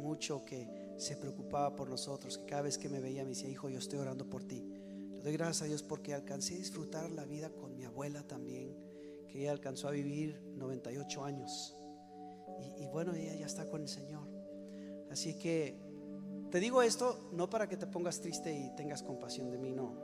mucho, 0.00 0.44
que 0.44 0.68
se 0.96 1.16
preocupaba 1.16 1.76
por 1.76 1.88
nosotros, 1.88 2.38
que 2.38 2.46
cada 2.46 2.62
vez 2.62 2.78
que 2.78 2.88
me 2.88 3.00
veía 3.00 3.22
me 3.22 3.30
decía, 3.30 3.48
hijo, 3.48 3.68
yo 3.68 3.78
estoy 3.78 3.98
orando 3.98 4.28
por 4.28 4.44
ti. 4.44 4.64
Le 5.16 5.22
doy 5.22 5.32
gracias 5.32 5.62
a 5.62 5.64
Dios 5.66 5.82
porque 5.82 6.14
alcancé 6.14 6.54
a 6.54 6.58
disfrutar 6.58 7.10
la 7.10 7.24
vida 7.24 7.50
con 7.50 7.76
mi 7.76 7.84
abuela 7.84 8.22
también, 8.26 8.76
que 9.28 9.42
ella 9.42 9.52
alcanzó 9.52 9.88
a 9.88 9.92
vivir 9.92 10.40
98 10.56 11.24
años. 11.24 11.76
Y, 12.78 12.84
y 12.84 12.86
bueno, 12.86 13.14
ella 13.14 13.34
ya 13.34 13.46
está 13.46 13.68
con 13.68 13.82
el 13.82 13.88
Señor. 13.88 14.28
Así 15.10 15.34
que 15.34 15.78
te 16.50 16.58
digo 16.58 16.82
esto 16.82 17.30
no 17.32 17.48
para 17.48 17.68
que 17.68 17.76
te 17.76 17.86
pongas 17.86 18.20
triste 18.20 18.52
y 18.52 18.74
tengas 18.74 19.02
compasión 19.02 19.50
de 19.50 19.58
mí, 19.58 19.72
no. 19.72 19.94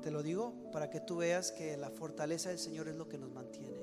Te 0.00 0.10
lo 0.10 0.22
digo 0.22 0.70
para 0.72 0.90
que 0.90 1.00
tú 1.00 1.16
veas 1.16 1.52
que 1.52 1.76
la 1.76 1.90
fortaleza 1.90 2.48
del 2.48 2.58
Señor 2.58 2.88
es 2.88 2.96
lo 2.96 3.08
que 3.08 3.18
nos 3.18 3.30
mantiene. 3.30 3.80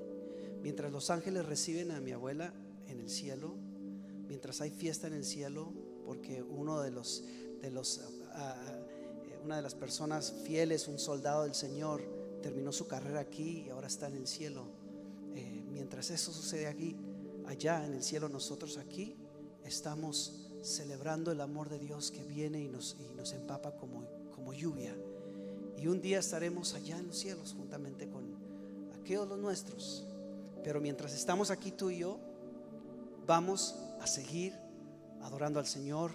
Mientras 0.62 0.92
los 0.92 1.10
ángeles 1.10 1.46
reciben 1.46 1.92
a 1.92 2.00
mi 2.00 2.12
abuela 2.12 2.54
en 2.88 3.00
el 3.00 3.10
cielo, 3.10 3.56
mientras 4.32 4.62
hay 4.62 4.70
fiesta 4.72 5.08
en 5.08 5.14
el 5.14 5.26
cielo, 5.26 5.74
porque 6.06 6.42
uno 6.42 6.80
de 6.80 6.90
los, 6.90 7.26
de 7.62 7.70
los, 7.70 7.98
eh, 7.98 9.42
una 9.44 9.58
de 9.58 9.62
las 9.62 9.76
personas 9.76 10.34
fieles, 10.46 10.88
un 10.88 11.00
soldado 11.00 11.44
del 11.44 11.54
Señor, 11.54 12.02
terminó 12.42 12.72
su 12.72 12.88
carrera 12.88 13.20
aquí 13.20 13.66
y 13.66 13.70
ahora 13.72 13.88
está 13.88 14.08
en 14.08 14.16
el 14.16 14.28
cielo. 14.28 14.68
Eh, 15.36 15.66
mientras 15.70 16.12
eso 16.12 16.32
sucede 16.32 16.68
aquí, 16.68 16.96
allá 17.46 17.86
en 17.86 17.94
el 17.94 18.02
cielo, 18.02 18.30
nosotros 18.30 18.78
aquí 18.78 19.18
estamos 19.66 20.48
celebrando 20.62 21.34
el 21.34 21.42
amor 21.42 21.68
de 21.68 21.80
Dios 21.80 22.10
que 22.10 22.24
viene 22.24 22.62
y 22.62 22.70
nos, 22.70 22.96
y 23.02 23.14
nos 23.14 23.34
empapa 23.34 23.76
como, 23.76 24.08
como 24.34 24.54
lluvia. 24.54 24.96
Y 25.78 25.88
un 25.88 26.00
día 26.00 26.20
estaremos 26.20 26.74
allá 26.74 26.98
en 26.98 27.08
los 27.08 27.18
cielos 27.18 27.54
juntamente 27.54 28.08
con 28.08 28.34
aquellos 28.98 29.28
los 29.28 29.40
nuestros. 29.40 30.06
Pero 30.64 30.80
mientras 30.80 31.14
estamos 31.14 31.52
aquí 31.52 31.74
tú 31.74 31.90
y 31.90 31.98
yo, 31.98 32.18
vamos 33.28 33.76
a 34.02 34.08
seguir 34.08 34.54
adorando 35.22 35.60
al 35.60 35.68
Señor, 35.68 36.12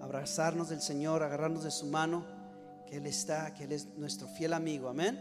abrazarnos 0.00 0.68
del 0.68 0.80
Señor, 0.80 1.22
agarrarnos 1.22 1.64
de 1.64 1.70
su 1.70 1.86
mano, 1.86 2.26
que 2.86 2.96
Él 2.96 3.06
está, 3.06 3.54
que 3.54 3.64
Él 3.64 3.72
es 3.72 3.86
nuestro 3.96 4.28
fiel 4.28 4.52
amigo. 4.52 4.88
Amén. 4.88 5.18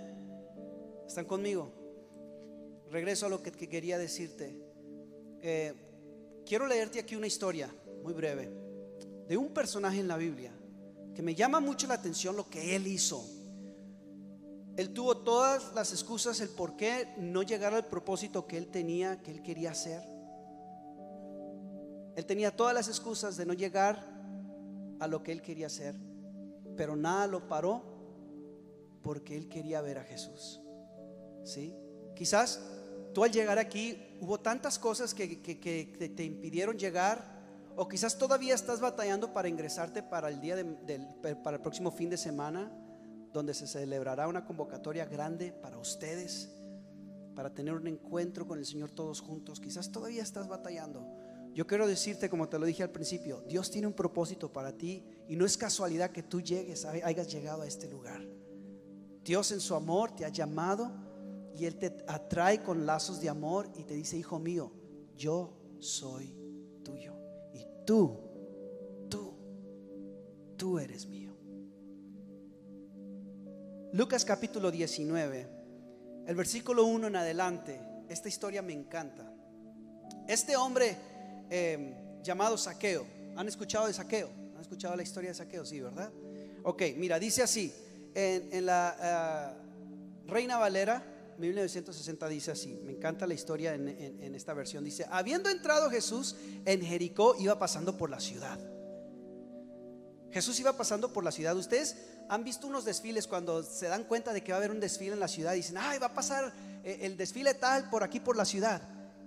¿Están 1.08 1.26
conmigo? 1.26 1.72
Regreso 2.92 3.26
a 3.26 3.30
lo 3.30 3.42
que, 3.42 3.52
que 3.52 3.70
quería 3.70 3.98
decirte. 3.98 4.56
Eh, 5.42 5.74
quiero 6.46 6.68
leerte 6.68 7.00
aquí 7.00 7.16
una 7.16 7.28
historia 7.28 7.74
muy 8.04 8.14
breve 8.14 8.52
de 9.28 9.38
un 9.38 9.54
personaje 9.54 10.00
en 10.00 10.08
la 10.08 10.18
Biblia 10.18 10.52
que 11.16 11.22
me 11.22 11.36
llama 11.36 11.60
mucho 11.60 11.88
la 11.88 11.94
atención 11.96 12.36
lo 12.36 12.50
que 12.50 12.76
él 12.76 12.88
hizo. 12.88 13.24
Él 14.76 14.94
tuvo 14.94 15.18
todas 15.18 15.74
las 15.76 15.92
excusas, 15.92 16.40
el 16.42 16.50
por 16.50 16.76
qué 16.76 17.14
no 17.18 17.44
llegar 17.44 17.74
al 17.74 17.86
propósito 17.86 18.48
que 18.48 18.58
él 18.58 18.68
tenía, 18.68 19.22
que 19.22 19.32
él 19.32 19.44
quería 19.44 19.72
hacer. 19.72 20.13
Él 22.16 22.26
tenía 22.26 22.56
todas 22.56 22.74
las 22.74 22.88
excusas 22.88 23.38
de 23.38 23.46
no 23.46 23.54
llegar 23.54 24.06
a 25.00 25.08
lo 25.08 25.24
que 25.24 25.32
él 25.32 25.42
quería 25.42 25.68
hacer, 25.68 25.96
pero 26.78 26.96
nada 26.96 27.28
lo 27.28 27.48
paró 27.48 27.84
porque 29.02 29.36
él 29.36 29.50
quería 29.50 29.82
ver 29.82 29.98
a 29.98 30.04
Jesús. 30.04 30.62
¿Sí? 31.44 31.76
Quizás 32.16 32.62
tú 33.14 33.24
al 33.24 33.32
llegar 33.32 33.60
aquí 33.60 33.98
hubo 34.22 34.40
tantas 34.40 34.80
cosas 34.80 35.14
que, 35.14 35.42
que- 35.42 35.56
te, 36.16 36.24
impidieron 36.24 36.78
llegar, 36.78 37.34
o 37.76 37.88
quizás 37.88 38.18
todavía 38.18 38.54
estás 38.54 38.80
batallando 38.80 39.34
para 39.34 39.50
ingresarte 39.50 40.04
para 40.04 40.30
el 40.30 40.40
día 40.40 40.56
de- 40.56 40.64
del- 40.86 41.08
para 41.44 41.58
el 41.58 41.62
próximo 41.62 41.92
fin 41.92 42.10
de 42.10 42.18
semana, 42.18 42.72
donde 43.34 43.54
se 43.56 43.66
celebrará 43.68 44.28
una 44.28 44.46
convocatoria 44.46 45.06
grande 45.06 45.52
para 45.52 45.80
ustedes, 45.80 46.52
para 47.36 47.52
tener 47.52 47.74
un 47.74 47.88
encuentro 47.88 48.48
con 48.48 48.60
el 48.60 48.66
Señor 48.66 48.92
todos 48.92 49.20
juntos. 49.22 49.60
Quizás 49.60 49.92
todavía 49.92 50.22
estás 50.22 50.48
batallando. 50.48 51.04
Yo 51.54 51.68
quiero 51.68 51.86
decirte, 51.86 52.30
como 52.30 52.50
te 52.50 52.58
lo 52.58 52.66
dije 52.66 52.82
al 52.82 52.90
principio, 52.90 53.44
Dios 53.48 53.70
tiene 53.70 53.86
un 53.86 53.94
propósito 53.94 54.52
para 54.52 54.72
ti 54.76 55.04
y 55.28 55.36
no 55.36 55.46
es 55.46 55.56
casualidad 55.56 56.10
que 56.10 56.24
tú 56.24 56.42
llegues, 56.42 56.84
hayas 56.86 57.32
llegado 57.32 57.62
a 57.62 57.68
este 57.68 57.88
lugar. 57.88 58.26
Dios 59.24 59.52
en 59.52 59.62
su 59.62 59.76
amor 59.76 60.16
te 60.16 60.26
ha 60.26 60.30
llamado 60.30 60.92
y 61.56 61.66
Él 61.66 61.76
te 61.76 61.96
atrae 62.08 62.64
con 62.64 62.86
lazos 62.86 63.22
de 63.22 63.30
amor 63.30 63.70
y 63.76 63.84
te 63.84 63.94
dice, 63.94 64.18
hijo 64.18 64.40
mío, 64.40 64.72
yo 65.16 65.54
soy 65.80 66.36
tuyo. 66.84 67.14
Y 67.54 67.66
tú, 67.86 68.20
tú, 69.08 69.34
tú 70.58 70.80
eres 70.80 71.06
mío. 71.06 71.34
Lucas 73.94 74.26
capítulo 74.26 74.72
19, 74.72 75.48
el 76.26 76.36
versículo 76.36 76.86
1 76.86 77.08
en 77.08 77.16
adelante, 77.16 77.80
esta 78.10 78.28
historia 78.28 78.64
me 78.64 78.74
encanta. 78.74 79.32
Este 80.28 80.56
hombre 80.56 81.13
eh, 81.56 82.20
llamado 82.24 82.58
Saqueo, 82.58 83.06
¿han 83.36 83.48
escuchado 83.48 83.86
de 83.86 83.94
Saqueo? 83.94 84.28
¿Han 84.56 84.62
escuchado 84.62 84.96
la 84.96 85.04
historia 85.04 85.30
de 85.30 85.36
Saqueo? 85.36 85.64
Sí, 85.64 85.80
¿verdad? 85.80 86.12
Ok, 86.64 86.82
mira, 86.98 87.20
dice 87.20 87.44
así, 87.44 87.72
en, 88.16 88.66
la 88.66 88.98
ah, 89.00 89.54
Reina 90.26 90.58
Valera, 90.58 91.04
1960 91.38 92.28
dice 92.28 92.52
así, 92.52 92.80
me 92.84 92.94
encanta 92.94 93.28
la 93.28 93.36
historia 93.36 93.76
en, 93.76 93.88
en- 93.88 94.34
esta 94.34 94.54
versión, 94.56 94.84
dice, 94.84 95.06
habiendo 95.12 95.50
entrado 95.52 95.92
Jesús 95.92 96.36
en 96.66 96.82
Jericó, 96.82 97.36
iba 97.38 97.60
pasando 97.60 97.98
por 97.98 98.10
la 98.10 98.20
ciudad. 98.20 98.58
Jesús 100.32 100.60
iba 100.60 100.76
pasando 100.76 101.14
por 101.14 101.24
la 101.24 101.32
ciudad. 101.32 101.56
Ustedes 101.56 101.96
han 102.30 102.44
visto 102.44 102.66
unos 102.66 102.84
desfiles 102.84 103.28
cuando 103.28 103.62
se 103.62 103.88
dan 103.88 104.06
cuenta 104.06 104.34
de 104.34 104.42
que 104.44 104.52
va 104.52 104.58
a 104.58 104.60
haber 104.60 104.72
un 104.72 104.80
desfile 104.80 105.14
en 105.14 105.20
la 105.20 105.28
ciudad 105.28 105.54
dicen, 105.54 105.78
ay, 105.78 106.00
va 106.00 106.08
a 106.08 106.14
pasar 106.16 106.52
eh, 106.84 106.98
el 107.02 107.16
desfile 107.16 107.54
tal 107.54 107.92
por 107.92 108.02
aquí 108.04 108.20
por 108.20 108.36
la 108.36 108.46
ciudad. 108.46 108.82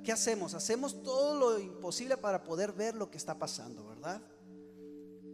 ¿Qué 0.07 0.13
hacemos? 0.13 0.55
Hacemos 0.55 1.03
todo 1.03 1.35
lo 1.35 1.59
imposible 1.59 2.17
para 2.17 2.45
poder 2.45 2.71
ver 2.71 2.95
lo 2.95 3.11
que 3.11 3.19
está 3.19 3.37
pasando, 3.41 3.89
¿verdad? 3.89 4.23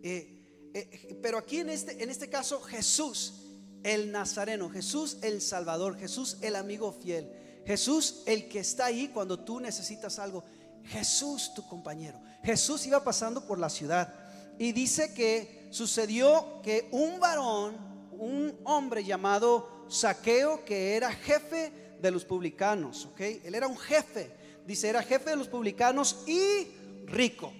Eh, 0.02 0.70
eh, 0.72 1.18
pero 1.20 1.36
aquí 1.36 1.58
en 1.58 1.68
este, 1.68 2.02
en 2.02 2.08
este 2.08 2.30
caso 2.30 2.58
Jesús, 2.62 3.34
el 3.82 4.10
Nazareno, 4.10 4.70
Jesús 4.70 5.18
el 5.20 5.42
Salvador, 5.42 5.98
Jesús 5.98 6.38
el 6.40 6.56
amigo 6.56 6.90
fiel, 6.90 7.30
Jesús 7.66 8.22
el 8.24 8.48
que 8.48 8.60
está 8.60 8.86
ahí 8.86 9.08
cuando 9.08 9.38
tú 9.38 9.60
necesitas 9.60 10.18
algo. 10.18 10.42
Jesús 10.84 11.52
tu 11.54 11.68
compañero. 11.68 12.18
Jesús 12.42 12.86
iba 12.86 13.04
pasando 13.04 13.46
por 13.46 13.58
la 13.58 13.68
ciudad 13.68 14.14
y 14.58 14.72
dice 14.72 15.12
que 15.12 15.68
sucedió 15.70 16.62
que 16.62 16.88
un 16.92 17.20
varón, 17.20 17.76
un 18.12 18.58
hombre 18.64 19.04
llamado 19.04 19.84
Saqueo, 19.90 20.64
que 20.64 20.96
era 20.96 21.12
jefe 21.12 21.98
de 22.00 22.10
los 22.10 22.24
publicanos, 22.24 23.04
¿ok? 23.04 23.20
Él 23.20 23.54
era 23.54 23.68
un 23.68 23.76
jefe, 23.76 24.40
dice, 24.66 24.88
era 24.88 25.02
jefe 25.02 25.30
de 25.30 25.36
los 25.36 25.48
publicanos 25.48 26.24
y 26.26 26.68
rico. 27.06 27.52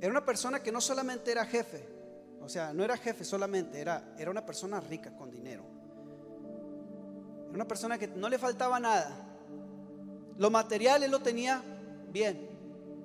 Era 0.00 0.10
una 0.10 0.24
persona 0.24 0.62
que 0.62 0.72
no 0.72 0.80
solamente 0.80 1.32
era 1.32 1.44
jefe, 1.44 1.88
o 2.40 2.48
sea, 2.48 2.72
no 2.72 2.84
era 2.84 2.96
jefe 2.96 3.24
solamente, 3.24 3.80
era, 3.80 4.14
era 4.18 4.30
una 4.30 4.44
persona 4.44 4.78
rica 4.80 5.14
con 5.16 5.30
dinero. 5.30 5.64
Era 7.48 7.54
una 7.54 7.66
persona 7.66 7.98
que 7.98 8.06
no 8.06 8.28
le 8.28 8.38
faltaba 8.38 8.78
nada. 8.78 9.10
Lo 10.38 10.50
material 10.50 11.02
él 11.02 11.10
lo 11.10 11.20
tenía 11.20 11.62
bien. 12.12 12.48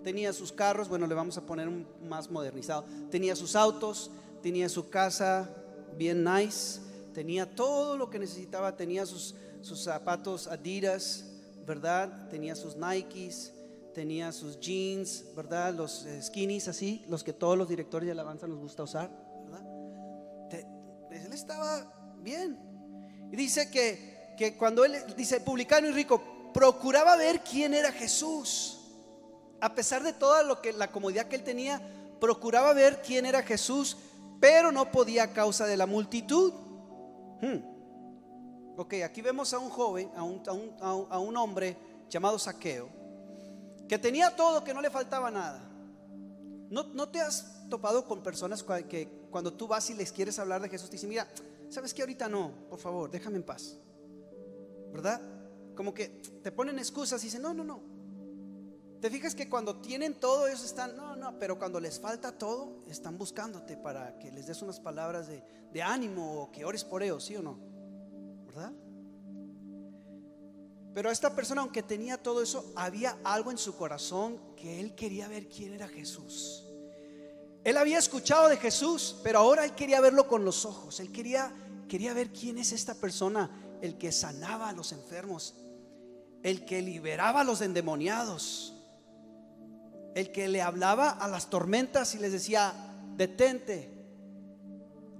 Tenía 0.03 0.33
sus 0.33 0.51
carros, 0.51 0.89
bueno, 0.89 1.07
le 1.07 1.15
vamos 1.15 1.38
a 1.38 1.41
poner 1.41 1.67
un 1.67 1.88
más 2.03 2.29
modernizado. 2.29 2.86
Tenía 3.10 3.36
sus 3.36 3.55
autos, 3.55 4.12
tenía 4.41 4.67
su 4.67 4.89
casa 4.89 5.50
bien 5.98 6.24
nice, 6.24 6.81
tenía 7.13 7.55
todo 7.55 7.98
lo 7.98 8.10
que 8.10 8.19
necesitaba, 8.19 8.75
tenía 8.75 9.05
sus, 9.05 9.36
sus 9.62 9.83
zapatos 9.83 10.48
Adidas, 10.48 11.31
¿verdad? 11.65 12.30
Tenía 12.30 12.56
sus 12.56 12.75
Nikes, 12.75 13.53
tenía 13.94 14.32
sus 14.32 14.60
jeans, 14.60 15.25
¿verdad? 15.36 15.74
Los 15.74 16.06
eh, 16.06 16.22
skinnies 16.22 16.68
así, 16.68 17.06
los 17.08 17.24
que 17.24 17.34
todos 17.34 17.58
los 17.58 17.68
directores 17.68 18.06
de 18.06 18.12
alabanza 18.12 18.48
nos 18.48 18.60
gusta 18.60 18.84
usar, 18.84 19.10
¿verdad? 19.46 19.65
él 21.12 21.34
estaba 21.34 22.15
bien. 22.22 22.58
Y 23.32 23.36
dice 23.36 23.70
que, 23.70 24.34
que 24.38 24.58
cuando 24.58 24.86
él 24.86 24.96
dice 25.15 25.41
publicano 25.41 25.88
y 25.88 25.91
rico, 25.91 26.22
procuraba 26.53 27.15
ver 27.15 27.41
quién 27.41 27.74
era 27.74 27.91
Jesús. 27.91 28.77
A 29.60 29.75
pesar 29.75 30.03
de 30.03 30.13
toda 30.13 30.44
lo 30.44 30.62
que 30.62 30.74
la 30.74 30.91
comodidad 30.91 31.27
que 31.27 31.36
él 31.36 31.44
tenía, 31.44 31.82
procuraba 32.20 32.74
ver 32.74 33.01
quién 33.01 33.25
era 33.25 33.44
Jesús, 33.44 33.98
pero 34.39 34.72
no 34.72 34.91
podía 34.91 35.24
a 35.24 35.34
causa 35.34 35.65
de 35.65 35.77
la 35.77 35.86
multitud. 35.86 36.53
Hmm. 37.41 37.71
Ok, 38.78 38.96
aquí 39.04 39.22
vemos 39.22 39.54
a 39.54 39.60
un 39.60 39.70
joven, 39.70 40.12
a 40.16 40.24
un, 40.24 40.42
a 40.48 40.54
un, 40.54 41.08
a 41.10 41.20
un 41.20 41.38
hombre 41.38 41.78
llamado 42.10 42.40
Saqueo, 42.40 42.90
que 43.88 43.98
tenía 43.98 44.36
todo, 44.36 44.63
que 44.63 44.74
no 44.74 44.82
le 44.82 44.90
faltaba 44.90 45.30
nada. 45.30 45.68
¿No, 46.70 46.84
¿No, 46.84 47.10
te 47.10 47.20
has 47.20 47.68
topado 47.70 48.06
con 48.06 48.24
personas 48.24 48.63
que 48.63 49.28
cuando 49.30 49.54
tú 49.54 49.68
vas 49.68 49.90
y 49.90 49.94
les 49.94 50.12
quieres 50.12 50.40
hablar 50.40 50.62
de 50.62 50.70
Jesús, 50.70 50.90
te 50.90 50.96
dicen, 50.96 51.10
mira, 51.10 51.28
¿sabes 51.70 51.94
que 51.94 52.01
ahorita 52.01 52.30
no? 52.30 52.51
Por 52.70 52.80
favor, 52.80 53.12
déjame 53.12 53.38
en 53.38 53.44
paz. 53.44 53.78
¿Verdad? 54.94 55.22
Como 55.75 55.94
que 55.94 56.08
te 56.42 56.51
ponen 56.51 56.80
excusas 56.80 57.22
y 57.24 57.28
dicen, 57.28 57.42
no, 57.42 57.54
no, 57.54 57.66
no. 57.66 57.82
Te 59.01 59.10
fijas 59.10 59.36
que 59.36 59.50
cuando 59.50 59.82
tienen 59.82 60.13
todo, 60.13 60.48
ellos 60.48 60.63
están, 60.63 60.96
no, 60.96 61.16
no, 61.16 61.38
pero 61.40 61.58
cuando 61.58 61.80
les 61.80 62.00
falta 62.00 62.32
todo, 62.32 62.84
están 62.88 63.18
buscándote 63.18 63.75
para 63.75 64.18
que 64.20 64.32
les 64.32 64.46
des 64.46 64.62
unas 64.62 64.80
palabras 64.80 65.28
de 65.28 65.82
ánimo 65.82 66.44
o 66.44 66.51
que 66.51 66.63
ores 66.63 66.86
por 66.86 67.04
ellos, 67.04 67.25
¿sí 67.25 67.36
o 67.36 67.42
no? 67.42 67.60
¿Verdad? 68.53 68.74
Pero 70.93 71.10
esta 71.10 71.34
persona, 71.34 71.62
aunque 71.62 71.84
tenía 71.84 72.22
todo 72.22 72.41
eso, 72.41 72.74
había 72.75 73.17
algo 73.24 73.50
en 73.50 73.58
su 73.58 73.77
corazón 73.77 74.38
que 74.58 74.81
él 74.81 74.93
quería 74.93 75.29
ver 75.29 75.48
quién 75.48 75.74
era 75.74 75.88
Jesús. 75.88 76.65
Él 77.63 77.77
había 77.77 77.98
escuchado 77.98 78.50
de 78.50 78.58
Jesús, 78.58 79.15
pero 79.24 79.39
ahora 79.39 79.63
él 79.63 79.74
quería 79.74 80.01
verlo 80.01 80.27
con 80.27 80.43
los 80.43 80.65
ojos. 80.65 81.00
Él 81.00 81.12
quería, 81.12 81.53
quería 81.88 82.13
ver 82.13 82.34
quién 82.34 82.58
es 82.58 82.74
esta 82.74 82.96
persona, 82.96 83.77
el 83.81 83.98
que 83.98 84.12
sanaba 84.12 84.67
a 84.67 84.74
los 84.74 84.91
enfermos, 84.91 85.55
el 86.43 86.65
que 86.65 86.81
liberaba 86.81 87.41
a 87.41 87.43
los 87.46 87.62
endemoniados, 87.62 88.74
el 90.13 90.34
que 90.34 90.49
le 90.49 90.62
hablaba 90.62 91.12
a 91.12 91.30
las 91.30 91.49
tormentas 91.49 92.15
y 92.15 92.17
les 92.17 92.34
decía, 92.34 92.73
detente. 93.15 93.97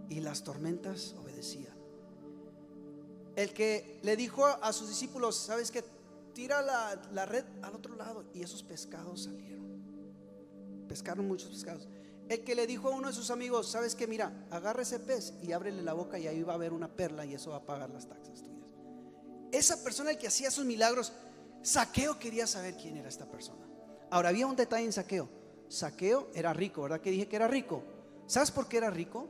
Y 0.10 0.20
las 0.20 0.44
tormentas 0.44 1.16
obedecían. 1.18 1.71
El 3.36 3.54
que 3.54 4.00
le 4.04 4.16
dijo 4.16 4.46
a 4.46 4.74
sus 4.74 4.90
discípulos, 4.90 5.36
¿sabes 5.36 5.72
que 5.72 5.84
Tira 6.34 6.62
la, 6.62 7.02
la 7.12 7.26
red 7.26 7.44
al 7.62 7.76
otro 7.76 7.96
lado 7.96 8.24
y 8.34 8.42
esos 8.42 8.64
pescados 8.64 9.24
salieron. 9.24 9.82
Pescaron 10.88 11.28
muchos 11.28 11.50
pescados. 11.50 11.88
El 12.30 12.44
que 12.44 12.56
le 12.56 12.66
dijo 12.68 12.88
a 12.88 12.96
uno 12.96 13.10
de 13.10 13.14
sus 13.14 13.32
amigos, 13.32 13.70
¿sabes 13.70 13.96
que 13.96 14.08
Mira, 14.08 14.48
agarra 14.50 14.84
ese 14.84 15.00
pez 15.00 15.34
y 15.42 15.52
ábrele 15.52 15.82
la 15.82 15.94
boca 15.94 16.18
y 16.18 16.28
ahí 16.28 16.42
va 16.44 16.54
a 16.54 16.56
haber 16.56 16.72
una 16.72 16.88
perla 16.88 17.26
y 17.26 17.34
eso 17.34 17.52
va 17.52 17.58
a 17.58 17.66
pagar 17.66 17.90
las 17.90 18.08
taxas 18.08 18.42
tuyas. 18.42 18.70
Esa 19.52 19.84
persona 19.84 20.12
el 20.12 20.18
que 20.18 20.28
hacía 20.28 20.50
sus 20.50 20.64
milagros, 20.64 21.12
Saqueo 21.62 22.18
quería 22.18 22.48
saber 22.48 22.78
quién 22.78 22.96
era 22.96 23.10
esta 23.10 23.30
persona. 23.30 23.68
Ahora 24.10 24.30
había 24.30 24.48
un 24.48 24.56
detalle 24.56 24.86
en 24.86 24.94
Saqueo. 24.94 25.30
Saqueo 25.68 26.30
era 26.34 26.54
rico, 26.54 26.84
¿verdad? 26.84 27.02
Que 27.02 27.12
dije 27.12 27.28
que 27.28 27.36
era 27.36 27.48
rico. 27.48 27.84
¿Sabes 28.28 28.52
por 28.52 28.68
qué 28.70 28.78
era 28.78 28.90
rico? 28.90 29.28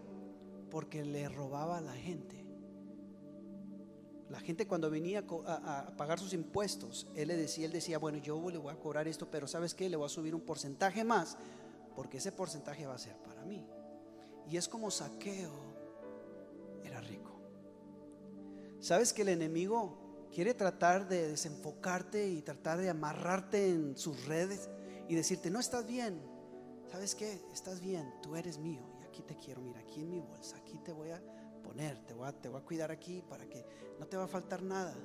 Porque 0.69 1.03
le 1.03 1.27
robaba 1.27 1.79
a 1.79 1.81
la 1.81 1.93
gente. 1.93 2.40
La 4.31 4.39
gente 4.39 4.65
cuando 4.65 4.89
venía 4.89 5.25
a, 5.45 5.93
pagar 5.97 6.17
sus 6.17 6.31
impuestos, 6.31 7.05
él 7.15 7.27
le 7.27 7.35
decía, 7.35 7.65
él 7.65 7.73
decía, 7.73 7.97
bueno, 7.97 8.17
yo 8.17 8.49
le 8.49 8.57
voy 8.57 8.73
a 8.73 8.79
cobrar 8.79 9.05
esto, 9.09 9.29
pero 9.29 9.45
¿sabes 9.45 9.73
qué? 9.73 9.89
Le 9.89 9.97
voy 9.97 10.05
a 10.05 10.09
subir 10.09 10.33
un 10.33 10.39
porcentaje 10.39 11.03
más, 11.03 11.37
porque 11.97 12.19
ese 12.19 12.31
porcentaje 12.31 12.85
va 12.85 12.95
a 12.95 12.97
ser 12.97 13.17
para 13.17 13.43
mí. 13.43 13.67
Y 14.49 14.55
es 14.55 14.69
como 14.69 14.89
saqueo 14.89 15.51
era 16.85 17.01
rico. 17.01 17.31
¿Sabes 18.79 19.11
que 19.11 19.23
el 19.23 19.29
enemigo 19.29 20.29
quiere 20.33 20.53
tratar 20.53 21.09
de 21.09 21.27
desenfocarte 21.27 22.29
y 22.29 22.41
tratar 22.41 22.77
de 22.79 22.89
amarrarte 22.89 23.67
en 23.67 23.97
sus 23.97 24.25
redes 24.27 24.69
y 25.09 25.15
decirte, 25.15 25.49
no 25.49 25.59
estás 25.59 25.85
bien? 25.85 26.21
¿Sabes 26.89 27.15
qué? 27.15 27.41
Estás 27.51 27.81
bien, 27.81 28.13
tú 28.23 28.37
eres 28.37 28.57
mío 28.57 28.81
y 29.01 29.03
aquí 29.03 29.23
te 29.23 29.35
quiero, 29.35 29.61
mira, 29.61 29.81
aquí 29.81 29.99
en 29.99 30.09
mi 30.09 30.21
bolsa, 30.21 30.55
aquí 30.55 30.77
te 30.77 30.93
voy 30.93 31.09
a 31.09 31.21
poner, 31.61 31.97
te 32.05 32.13
voy 32.13 32.27
a, 32.27 32.31
te 32.31 32.49
voy 32.49 32.61
a 32.61 32.65
cuidar 32.65 32.91
aquí 32.91 33.21
para 33.21 33.47
que 33.47 33.65
no 33.99 34.07
te 34.07 34.17
va 34.17 34.25
a 34.25 34.27
faltar 34.27 34.61
nada. 34.61 34.95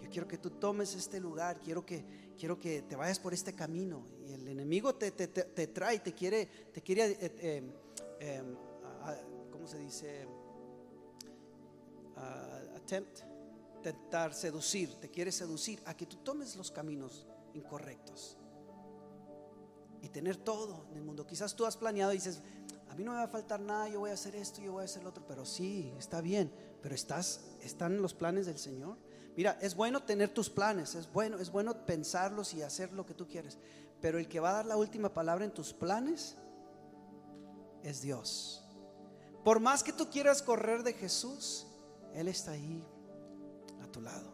Yo 0.00 0.10
quiero 0.10 0.28
que 0.28 0.38
tú 0.38 0.50
tomes 0.50 0.94
este 0.94 1.20
lugar, 1.20 1.60
quiero 1.60 1.84
que, 1.84 2.04
quiero 2.38 2.58
que 2.58 2.82
te 2.82 2.96
vayas 2.96 3.18
por 3.18 3.34
este 3.34 3.54
camino. 3.54 4.06
Y 4.26 4.32
el 4.32 4.48
enemigo 4.48 4.94
te, 4.94 5.10
te, 5.10 5.28
te, 5.28 5.66
trae, 5.68 6.00
te 6.00 6.12
quiere, 6.12 6.46
te 6.72 6.82
quiere 6.82 7.12
eh, 7.12 7.18
eh, 7.20 7.62
eh, 8.20 8.42
¿cómo 9.50 9.66
se 9.66 9.78
dice? 9.78 10.26
Uh, 12.16 12.76
attempt, 12.76 13.20
tentar 13.82 14.32
seducir, 14.32 14.94
te 15.00 15.10
quiere 15.10 15.30
seducir 15.30 15.82
a 15.84 15.94
que 15.94 16.06
tú 16.06 16.16
tomes 16.16 16.56
los 16.56 16.70
caminos 16.70 17.26
incorrectos 17.52 18.38
y 20.02 20.08
tener 20.08 20.36
todo 20.36 20.86
en 20.90 20.96
el 20.96 21.02
mundo. 21.02 21.26
Quizás 21.26 21.54
tú 21.54 21.66
has 21.66 21.76
planeado 21.76 22.12
y 22.12 22.16
dices, 22.16 22.42
mí 22.96 23.04
no 23.04 23.12
me 23.12 23.18
va 23.18 23.24
a 23.24 23.28
faltar 23.28 23.60
nada, 23.60 23.88
yo 23.88 24.00
voy 24.00 24.10
a 24.10 24.14
hacer 24.14 24.34
esto, 24.34 24.60
yo 24.60 24.72
voy 24.72 24.82
a 24.82 24.84
hacer 24.84 25.02
lo 25.02 25.10
otro, 25.10 25.24
pero 25.26 25.44
sí, 25.44 25.92
está 25.98 26.20
bien, 26.20 26.50
pero 26.82 26.94
estás, 26.94 27.40
están 27.62 28.00
los 28.00 28.14
planes 28.14 28.46
del 28.46 28.58
Señor. 28.58 28.96
Mira, 29.36 29.58
es 29.60 29.74
bueno 29.74 30.02
tener 30.02 30.30
tus 30.30 30.48
planes, 30.48 30.94
es 30.94 31.12
bueno, 31.12 31.38
es 31.38 31.50
bueno 31.50 31.84
pensarlos 31.84 32.54
y 32.54 32.62
hacer 32.62 32.92
lo 32.92 33.04
que 33.04 33.14
tú 33.14 33.28
quieres, 33.28 33.58
pero 34.00 34.18
el 34.18 34.28
que 34.28 34.40
va 34.40 34.50
a 34.50 34.54
dar 34.54 34.66
la 34.66 34.76
última 34.76 35.12
palabra 35.12 35.44
en 35.44 35.52
tus 35.52 35.72
planes 35.72 36.36
es 37.82 38.00
Dios. 38.00 38.64
Por 39.44 39.60
más 39.60 39.82
que 39.82 39.92
tú 39.92 40.10
quieras 40.10 40.42
correr 40.42 40.82
de 40.82 40.92
Jesús, 40.92 41.66
Él 42.14 42.28
está 42.28 42.52
ahí 42.52 42.82
a 43.82 43.86
tu 43.86 44.00
lado. 44.00 44.32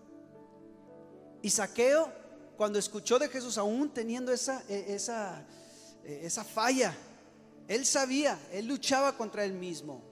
Y 1.43 1.51
Saqueo, 1.51 2.11
cuando 2.57 2.79
escuchó 2.79 3.19
de 3.19 3.29
Jesús, 3.29 3.59
aún 3.59 3.93
teniendo 3.93 4.33
esa, 4.33 4.63
e, 4.69 4.95
esa, 4.95 5.45
e, 6.05 6.25
esa 6.25 6.45
falla, 6.45 6.97
él 7.69 7.85
sabía, 7.87 8.39
él 8.53 8.67
luchaba 8.67 9.17
contra 9.17 9.45
él 9.45 9.53
mismo, 9.53 10.03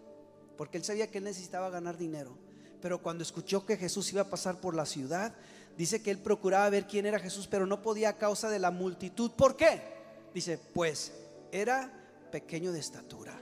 porque 0.57 0.79
él 0.79 0.85
sabía 0.85 1.11
que 1.11 1.19
él 1.19 1.25
necesitaba 1.25 1.71
ganar 1.71 1.97
dinero. 1.97 2.37
Pero 2.81 3.03
cuando 3.03 3.23
escuchó 3.23 3.67
que 3.67 3.77
Jesús 3.77 4.13
iba 4.13 4.23
a 4.23 4.31
pasar 4.31 4.61
por 4.61 4.75
la 4.75 4.87
ciudad, 4.87 5.35
dice 5.77 6.03
que 6.03 6.11
él 6.11 6.19
procuraba 6.19 6.71
ver 6.71 6.87
quién 6.87 7.07
era 7.07 7.19
Jesús, 7.19 7.47
pero 7.47 7.67
no 7.67 7.83
podía 7.83 8.11
a 8.11 8.17
causa 8.17 8.49
de 8.49 8.59
la 8.59 8.71
multitud. 8.71 9.33
¿Por 9.33 9.57
qué? 9.57 9.83
Dice, 10.33 10.59
pues 10.59 11.13
era 11.53 11.93
pequeño 12.31 12.73
de 12.73 12.81
estatura. 12.81 13.39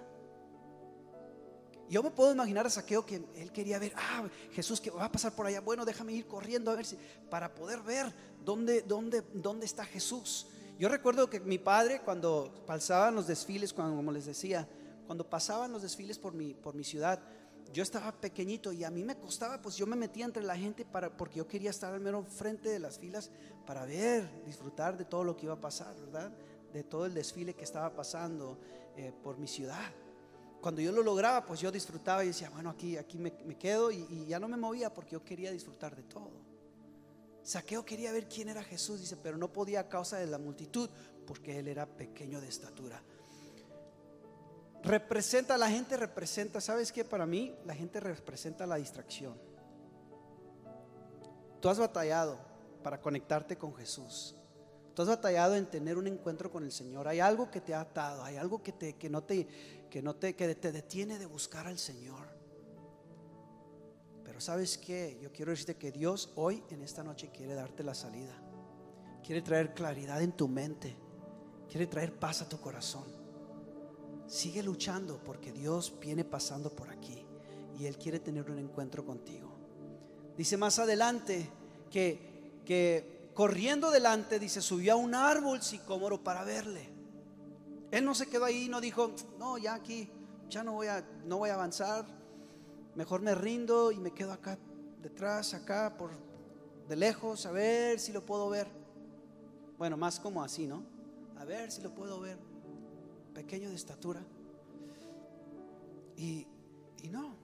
Yo 1.88 2.02
me 2.02 2.10
puedo 2.10 2.32
imaginar 2.32 2.66
a 2.66 2.70
Saqueo 2.70 3.06
que 3.06 3.22
él 3.36 3.50
quería 3.50 3.78
ver, 3.78 3.92
ah, 3.96 4.28
Jesús 4.52 4.80
que 4.80 4.90
va 4.90 5.06
a 5.06 5.12
pasar 5.12 5.34
por 5.34 5.46
allá. 5.46 5.60
Bueno, 5.60 5.84
déjame 5.86 6.12
ir 6.12 6.26
corriendo 6.26 6.70
a 6.70 6.74
ver 6.74 6.84
si, 6.84 6.98
para 7.30 7.54
poder 7.54 7.80
ver 7.80 8.12
dónde, 8.44 8.82
dónde, 8.82 9.22
dónde 9.32 9.64
está 9.64 9.84
Jesús. 9.86 10.48
Yo 10.78 10.88
recuerdo 10.88 11.28
que 11.28 11.40
mi 11.40 11.58
padre 11.58 12.00
cuando 12.04 12.52
pasaban 12.64 13.16
los 13.16 13.26
desfiles, 13.26 13.72
cuando, 13.72 13.96
como 13.96 14.12
les 14.12 14.26
decía, 14.26 14.68
cuando 15.06 15.28
pasaban 15.28 15.72
los 15.72 15.82
desfiles 15.82 16.20
por 16.20 16.34
mi, 16.34 16.54
por 16.54 16.76
mi 16.76 16.84
ciudad, 16.84 17.20
yo 17.72 17.82
estaba 17.82 18.12
pequeñito 18.12 18.72
y 18.72 18.84
a 18.84 18.90
mí 18.90 19.02
me 19.02 19.16
costaba, 19.16 19.60
pues 19.60 19.76
yo 19.76 19.88
me 19.88 19.96
metía 19.96 20.24
entre 20.24 20.44
la 20.44 20.56
gente 20.56 20.84
para, 20.84 21.16
porque 21.16 21.38
yo 21.38 21.48
quería 21.48 21.70
estar 21.70 21.92
al 21.92 22.00
mero 22.00 22.24
frente 22.24 22.68
de 22.68 22.78
las 22.78 22.96
filas 22.98 23.30
para 23.66 23.84
ver, 23.86 24.44
disfrutar 24.44 24.96
de 24.96 25.04
todo 25.04 25.24
lo 25.24 25.36
que 25.36 25.46
iba 25.46 25.54
a 25.54 25.60
pasar, 25.60 25.96
¿verdad? 25.96 26.32
De 26.72 26.84
todo 26.84 27.06
el 27.06 27.14
desfile 27.14 27.54
que 27.54 27.64
estaba 27.64 27.92
pasando 27.92 28.56
eh, 28.96 29.12
por 29.22 29.36
mi 29.36 29.48
ciudad. 29.48 29.92
Cuando 30.60 30.80
yo 30.80 30.92
lo 30.92 31.02
lograba, 31.02 31.44
pues 31.44 31.58
yo 31.58 31.72
disfrutaba 31.72 32.22
y 32.24 32.28
decía, 32.28 32.50
bueno, 32.50 32.70
aquí, 32.70 32.96
aquí 32.96 33.18
me, 33.18 33.32
quedo 33.58 33.90
y 33.90 34.26
ya 34.26 34.38
no 34.38 34.46
me 34.46 34.56
movía 34.56 34.94
porque 34.94 35.12
yo 35.12 35.24
quería 35.24 35.50
disfrutar 35.50 35.96
de 35.96 36.04
todo. 36.04 36.47
Saqueo 37.48 37.82
quería 37.82 38.12
ver 38.12 38.28
quién 38.28 38.50
era 38.50 38.62
Jesús, 38.62 39.00
dice, 39.00 39.16
pero 39.16 39.38
no 39.38 39.50
podía 39.50 39.80
a 39.80 39.88
causa 39.88 40.18
de 40.18 40.26
la 40.26 40.36
multitud, 40.36 40.90
porque 41.26 41.58
él 41.58 41.66
era 41.68 41.86
pequeño 41.86 42.42
de 42.42 42.48
estatura. 42.48 43.02
Representa, 44.82 45.56
la 45.56 45.70
gente 45.70 45.96
representa, 45.96 46.60
¿sabes 46.60 46.92
qué? 46.92 47.06
Para 47.06 47.24
mí, 47.24 47.56
la 47.64 47.74
gente 47.74 48.00
representa 48.00 48.66
la 48.66 48.76
distracción. 48.76 49.40
Tú 51.58 51.70
has 51.70 51.78
batallado 51.78 52.38
para 52.82 53.00
conectarte 53.00 53.56
con 53.56 53.74
Jesús. 53.74 54.36
Tú 54.92 55.00
has 55.00 55.08
batallado 55.08 55.54
en 55.54 55.64
tener 55.64 55.96
un 55.96 56.06
encuentro 56.06 56.50
con 56.50 56.64
el 56.64 56.70
Señor. 56.70 57.08
Hay 57.08 57.20
algo 57.20 57.50
que 57.50 57.62
te 57.62 57.72
ha 57.72 57.80
atado, 57.80 58.24
hay 58.24 58.36
algo 58.36 58.62
que 58.62 58.72
te 58.72 58.96
que 58.96 59.08
no 59.08 59.24
te 59.24 59.46
que 59.88 60.02
no 60.02 60.14
te 60.14 60.36
que 60.36 60.54
te 60.54 60.70
detiene 60.70 61.18
de 61.18 61.24
buscar 61.24 61.66
al 61.66 61.78
Señor. 61.78 62.37
Sabes 64.40 64.78
qué? 64.78 65.18
Yo 65.20 65.32
quiero 65.32 65.50
decirte 65.50 65.76
que 65.76 65.90
Dios 65.90 66.30
hoy 66.36 66.62
en 66.70 66.82
esta 66.82 67.02
noche 67.02 67.30
quiere 67.30 67.54
darte 67.54 67.82
la 67.82 67.94
salida. 67.94 68.34
Quiere 69.24 69.42
traer 69.42 69.74
claridad 69.74 70.22
en 70.22 70.32
tu 70.32 70.48
mente. 70.48 70.96
Quiere 71.68 71.86
traer 71.86 72.18
paz 72.18 72.42
a 72.42 72.48
tu 72.48 72.60
corazón. 72.60 73.04
Sigue 74.26 74.62
luchando 74.62 75.22
porque 75.24 75.52
Dios 75.52 75.94
viene 76.00 76.24
pasando 76.24 76.70
por 76.70 76.90
aquí 76.90 77.26
y 77.78 77.86
Él 77.86 77.96
quiere 77.96 78.20
tener 78.20 78.50
un 78.50 78.58
encuentro 78.58 79.04
contigo. 79.04 79.52
Dice 80.36 80.56
más 80.56 80.78
adelante 80.78 81.48
que, 81.90 82.60
que 82.64 83.30
corriendo 83.34 83.90
delante, 83.90 84.38
dice, 84.38 84.60
subió 84.60 84.94
a 84.94 84.96
un 84.96 85.14
árbol 85.14 85.62
sicómoro 85.62 86.22
para 86.22 86.44
verle. 86.44 86.88
Él 87.90 88.04
no 88.04 88.14
se 88.14 88.26
quedó 88.26 88.44
ahí, 88.44 88.68
no 88.68 88.80
dijo, 88.80 89.12
no, 89.38 89.58
ya 89.58 89.74
aquí, 89.74 90.10
ya 90.48 90.62
no 90.62 90.72
voy 90.72 90.88
a, 90.88 91.08
no 91.24 91.38
voy 91.38 91.50
a 91.50 91.54
avanzar, 91.54 92.17
mejor 92.98 93.22
me 93.22 93.32
rindo 93.32 93.92
y 93.92 94.00
me 94.00 94.10
quedo 94.10 94.32
acá 94.32 94.58
detrás, 95.00 95.54
acá, 95.54 95.96
por 95.96 96.10
de 96.88 96.96
lejos, 96.96 97.46
a 97.46 97.52
ver 97.52 98.00
si 98.00 98.12
lo 98.12 98.26
puedo 98.26 98.50
ver. 98.50 98.66
Bueno, 99.78 99.96
más 99.96 100.18
como 100.18 100.42
así, 100.42 100.66
¿no? 100.66 100.82
A 101.36 101.44
ver 101.44 101.70
si 101.70 101.80
lo 101.80 101.94
puedo 101.94 102.18
ver. 102.18 102.36
Pequeño 103.34 103.68
de 103.68 103.76
estatura. 103.76 104.20
Y, 106.16 106.48
y 107.00 107.08
no. 107.08 107.36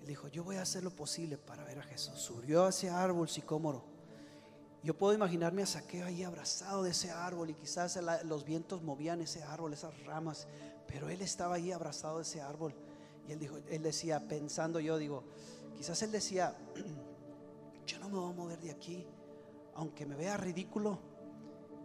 Él 0.00 0.06
dijo, 0.08 0.26
yo 0.26 0.42
voy 0.42 0.56
a 0.56 0.62
hacer 0.62 0.82
lo 0.82 0.90
posible 0.90 1.38
para 1.38 1.62
ver 1.62 1.78
a 1.78 1.84
Jesús. 1.84 2.18
Subió 2.18 2.64
a 2.64 2.70
ese 2.70 2.90
árbol 2.90 3.28
sicómoro. 3.28 3.84
Yo 4.82 4.98
puedo 4.98 5.14
imaginarme 5.14 5.62
a 5.62 5.66
Saqueo 5.66 6.06
ahí 6.06 6.24
abrazado 6.24 6.82
de 6.82 6.90
ese 6.90 7.12
árbol 7.12 7.50
y 7.50 7.54
quizás 7.54 7.96
los 8.24 8.44
vientos 8.44 8.82
movían 8.82 9.20
ese 9.20 9.44
árbol, 9.44 9.74
esas 9.74 9.96
ramas, 10.06 10.48
pero 10.88 11.08
él 11.08 11.20
estaba 11.20 11.54
ahí 11.54 11.70
abrazado 11.70 12.16
de 12.16 12.22
ese 12.22 12.40
árbol 12.40 12.74
él 13.32 13.38
dijo, 13.38 13.56
él 13.56 13.82
decía, 13.82 14.26
pensando 14.28 14.80
yo, 14.80 14.98
digo, 14.98 15.24
quizás 15.76 16.02
él 16.02 16.12
decía, 16.12 16.56
yo 17.86 17.98
no 17.98 18.08
me 18.08 18.18
voy 18.18 18.30
a 18.30 18.34
mover 18.34 18.60
de 18.60 18.70
aquí, 18.70 19.06
aunque 19.74 20.06
me 20.06 20.16
vea 20.16 20.36
ridículo, 20.36 20.98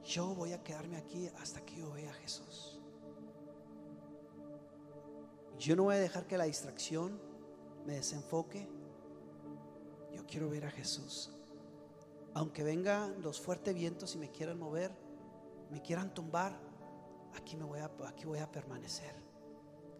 yo 0.03 0.35
voy 0.35 0.53
a 0.53 0.63
quedarme 0.63 0.97
aquí 0.97 1.29
hasta 1.39 1.61
que 1.65 1.77
yo 1.77 1.91
vea 1.91 2.11
a 2.11 2.13
Jesús. 2.13 2.79
Yo 5.57 5.75
no 5.75 5.83
voy 5.83 5.95
a 5.95 5.99
dejar 5.99 6.27
que 6.27 6.37
la 6.37 6.45
distracción 6.45 7.19
me 7.85 7.95
desenfoque. 7.95 8.67
Yo 10.13 10.25
quiero 10.27 10.49
ver 10.49 10.65
a 10.65 10.71
Jesús. 10.71 11.31
Aunque 12.33 12.63
vengan 12.63 13.21
los 13.21 13.39
fuertes 13.39 13.73
vientos 13.73 14.13
y 14.15 14.17
me 14.17 14.29
quieran 14.29 14.59
mover, 14.59 14.91
me 15.71 15.81
quieran 15.81 16.13
tumbar, 16.13 16.59
aquí, 17.35 17.55
me 17.55 17.63
voy, 17.63 17.79
a, 17.79 17.91
aquí 18.07 18.25
voy 18.25 18.39
a 18.39 18.51
permanecer 18.51 19.15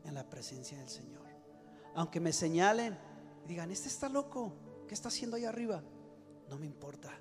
en 0.04 0.14
la 0.14 0.30
presencia 0.30 0.78
del 0.78 0.90
Señor. 0.90 1.25
Aunque 1.96 2.20
me 2.20 2.34
señalen 2.34 2.98
y 3.46 3.48
digan, 3.48 3.72
este 3.72 3.88
está 3.88 4.10
loco, 4.10 4.54
¿qué 4.88 4.94
está 4.94 5.08
haciendo 5.08 5.38
ahí 5.38 5.46
arriba? 5.46 5.82
No 6.50 6.58
me 6.58 6.66
importa. 6.66 7.12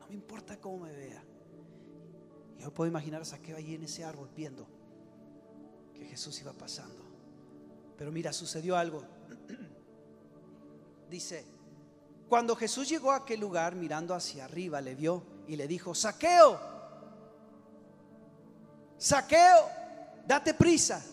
No 0.00 0.06
me 0.08 0.14
importa 0.14 0.58
cómo 0.58 0.78
me 0.78 0.92
vea. 0.92 1.22
Yo 2.58 2.72
puedo 2.72 2.88
imaginar 2.88 3.20
a 3.20 3.24
Saqueo 3.24 3.58
allí 3.58 3.74
en 3.74 3.84
ese 3.84 4.02
árbol 4.02 4.30
viendo 4.34 4.66
que 5.92 6.06
Jesús 6.06 6.40
iba 6.40 6.54
pasando. 6.54 7.04
Pero 7.98 8.10
mira, 8.10 8.32
sucedió 8.32 8.76
algo. 8.76 9.02
Dice, 11.10 11.44
cuando 12.28 12.56
Jesús 12.56 12.88
llegó 12.88 13.12
a 13.12 13.16
aquel 13.16 13.40
lugar 13.40 13.74
mirando 13.74 14.14
hacia 14.14 14.46
arriba, 14.46 14.80
le 14.80 14.94
vio 14.94 15.22
y 15.46 15.56
le 15.56 15.68
dijo, 15.68 15.94
Saqueo, 15.94 16.58
Saqueo, 18.96 19.68
date 20.26 20.54
prisa 20.54 21.04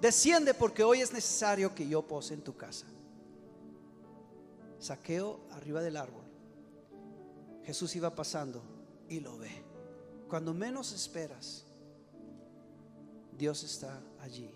desciende 0.00 0.54
porque 0.54 0.82
hoy 0.82 1.00
es 1.00 1.12
necesario 1.12 1.74
que 1.74 1.88
yo 1.88 2.02
pose 2.02 2.34
en 2.34 2.42
tu 2.42 2.56
casa. 2.56 2.86
Saqueo 4.78 5.40
arriba 5.52 5.80
del 5.80 5.96
árbol. 5.96 6.24
Jesús 7.64 7.96
iba 7.96 8.14
pasando 8.14 8.62
y 9.08 9.20
lo 9.20 9.38
ve. 9.38 9.50
Cuando 10.28 10.54
menos 10.54 10.92
esperas, 10.92 11.64
Dios 13.36 13.64
está 13.64 14.00
allí. 14.20 14.50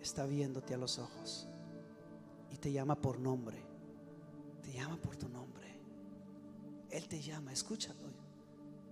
Está 0.00 0.26
viéndote 0.26 0.74
a 0.74 0.78
los 0.78 0.98
ojos 0.98 1.48
y 2.50 2.56
te 2.56 2.70
llama 2.70 2.94
por 2.94 3.18
nombre. 3.18 3.62
Te 4.62 4.72
llama 4.72 4.96
por 4.96 5.16
tu 5.16 5.28
nombre. 5.28 5.80
Él 6.90 7.08
te 7.08 7.20
llama, 7.20 7.52
escúchalo. 7.52 8.08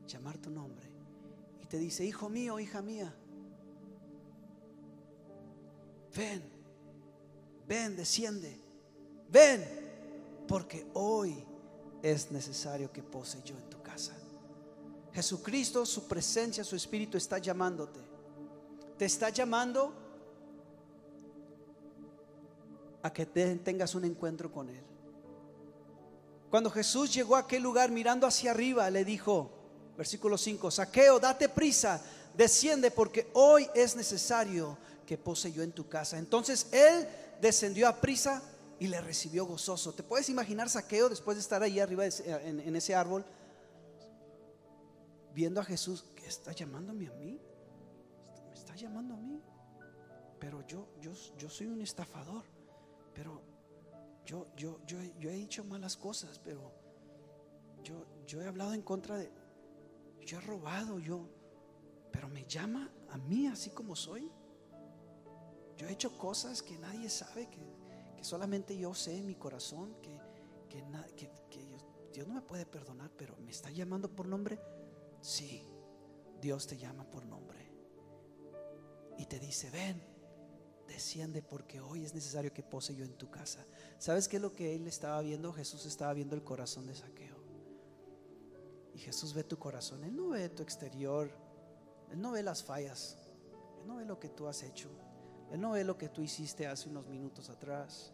Llamar 0.07 0.38
tu 0.38 0.51
nombre. 0.51 0.90
Y 1.62 1.66
te 1.66 1.79
dice, 1.79 2.05
hijo 2.05 2.29
mío, 2.29 2.59
hija 2.59 2.83
mía 2.83 3.14
ven, 6.16 6.42
ven, 7.66 7.96
desciende, 7.96 8.59
ven, 9.29 9.64
porque 10.48 10.87
hoy 10.94 11.44
es 12.02 12.31
necesario 12.31 12.90
que 12.92 13.02
pose 13.02 13.42
yo 13.44 13.57
en 13.57 13.68
tu 13.68 13.83
casa. 13.83 14.14
Jesucristo, 15.12 15.85
su 15.87 16.07
presencia, 16.07 16.64
su 16.64 16.76
espíritu 16.76 17.16
está 17.16 17.38
llamándote. 17.38 18.00
Te 18.98 19.05
está 19.05 19.31
llamando 19.31 19.92
a 23.02 23.12
que 23.12 23.26
tengas 23.26 23.94
un 23.94 24.05
encuentro 24.05 24.50
con 24.50 24.68
Él. 24.68 24.83
Cuando 26.50 26.70
Jesús 26.70 27.12
llegó 27.14 27.37
a 27.37 27.40
aquel 27.40 27.62
lugar 27.62 27.90
mirando 27.90 28.26
hacia 28.26 28.50
arriba, 28.50 28.88
le 28.90 29.05
dijo, 29.05 29.50
versículo 29.96 30.38
5, 30.38 30.70
saqueo, 30.70 31.18
date 31.18 31.48
prisa, 31.48 32.02
desciende 32.37 32.90
porque 32.90 33.31
hoy 33.35 33.68
es 33.74 33.96
necesario 33.96 34.79
que 35.07 35.16
poseyó 35.16 35.62
en 35.62 35.73
tu 35.73 35.88
casa. 35.88 36.19
Entonces 36.19 36.66
él 36.73 37.07
descendió 37.40 37.88
a 37.88 38.01
prisa 38.01 38.42
y 38.79 38.88
le 38.88 39.01
recibió 39.01 39.47
gozoso. 39.47 39.95
¿Te 39.95 40.03
puedes 40.03 40.29
imaginar 40.29 40.69
Saqueo 40.69 41.09
después 41.09 41.37
de 41.37 41.40
estar 41.40 41.62
ahí 41.62 41.81
arriba 41.81 42.05
en, 42.05 42.77
ese 42.77 42.95
árbol? 42.95 43.25
Viendo 45.33 45.61
a 45.61 45.64
Jesús, 45.64 46.05
que 46.14 46.27
está 46.27 46.53
llamándome 46.53 47.07
a 47.09 47.12
mí. 47.12 47.40
Me 48.49 48.55
está 48.55 48.75
llamando 48.75 49.14
a 49.14 49.16
mí. 49.16 49.40
Pero 50.38 50.66
yo, 50.66 50.88
yo, 51.01 51.12
yo 51.38 51.49
soy 51.49 51.69
un 51.69 51.81
estafador. 51.81 52.45
Pero 53.14 53.40
yo, 54.25 54.47
yo, 54.57 54.81
yo, 54.87 54.99
yo 55.19 55.31
he 55.31 55.35
dicho 55.35 55.64
malas 55.64 55.97
cosas. 55.97 56.38
Pero 56.45 56.73
yo, 57.83 58.05
yo 58.27 58.42
he 58.42 58.47
hablado 58.47 58.75
en 58.75 58.83
contra 58.83 59.16
de... 59.16 59.31
Yo 60.21 60.38
he 60.38 60.40
robado, 60.40 60.99
yo... 60.99 61.29
Pero 62.11 62.29
me 62.29 62.45
llama 62.47 62.90
a 63.11 63.19
mí 63.19 63.47
así 63.47 63.71
como 63.71 63.95
soy. 63.95 64.31
Yo 65.77 65.87
he 65.87 65.93
hecho 65.93 66.17
cosas 66.17 66.62
que 66.62 66.79
nadie 66.79 67.09
sabe, 67.11 67.49
que, 67.49 68.25
solamente 68.25 68.77
yo 68.77 68.95
sé 68.95 69.17
en 69.19 69.27
mi 69.27 69.35
corazón, 69.35 69.95
que, 70.03 70.19
que, 70.69 70.83
Dios 72.12 72.27
no 72.27 72.35
me 72.35 72.41
puede 72.41 72.65
perdonar, 72.65 73.11
pero 73.15 73.37
me 73.37 73.51
está 73.51 73.71
llamando 73.71 74.09
por 74.09 74.27
nombre. 74.27 74.59
Sí, 75.21 75.62
Dios 76.41 76.67
te 76.67 76.79
llama 76.79 77.05
por 77.11 77.27
nombre. 77.27 77.71
Y 79.19 79.27
te 79.27 79.39
dice, 79.39 79.71
ven, 79.71 80.03
desciende 80.87 81.43
porque 81.43 81.81
hoy 81.81 82.05
es 82.05 82.15
necesario 82.15 82.55
que 82.55 82.62
pose 82.62 82.95
yo 82.95 83.05
en 83.05 83.19
tu 83.19 83.31
casa. 83.31 83.67
¿Sabes 83.99 84.29
qué 84.29 84.37
es 84.37 84.43
lo 84.43 84.55
que 84.55 84.75
él 84.75 84.87
estaba 84.87 85.21
viendo? 85.21 85.53
Jesús 85.53 85.85
estaba 85.85 86.15
viendo 86.15 86.35
el 86.35 86.43
corazón 86.43 86.87
de 86.87 86.95
Saqueo. 86.95 87.37
Y 88.95 88.99
Jesús 88.99 89.35
ve 89.35 89.45
tu 89.45 89.59
corazón. 89.59 90.03
Él 90.05 90.17
no 90.17 90.31
ve 90.31 90.49
tu 90.49 90.62
exterior. 90.62 91.31
Él 92.11 92.19
no 92.19 92.33
ve 92.33 92.43
las 92.43 92.62
fallas. 92.62 93.19
Él 93.83 93.87
no 93.87 93.97
ve 93.97 94.07
lo 94.07 94.19
que 94.19 94.31
tú 94.31 94.49
has 94.49 94.62
hecho. 94.62 94.89
Él 95.52 95.61
no 95.61 95.72
ve 95.72 95.85
lo 95.85 95.96
que 95.96 96.09
tú 96.09 96.22
hiciste 96.22 96.66
hace 96.66 96.88
unos 96.88 97.06
minutos 97.06 97.50
atrás. 97.50 98.12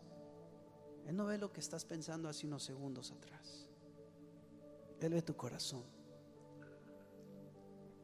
Él 1.06 1.16
no 1.16 1.26
ve 1.26 1.38
lo 1.38 1.52
que 1.52 1.60
estás 1.60 1.84
pensando 1.84 2.28
hace 2.28 2.46
unos 2.46 2.62
segundos 2.62 3.10
atrás. 3.10 3.66
Él 5.00 5.14
ve 5.14 5.22
tu 5.22 5.36
corazón. 5.36 5.82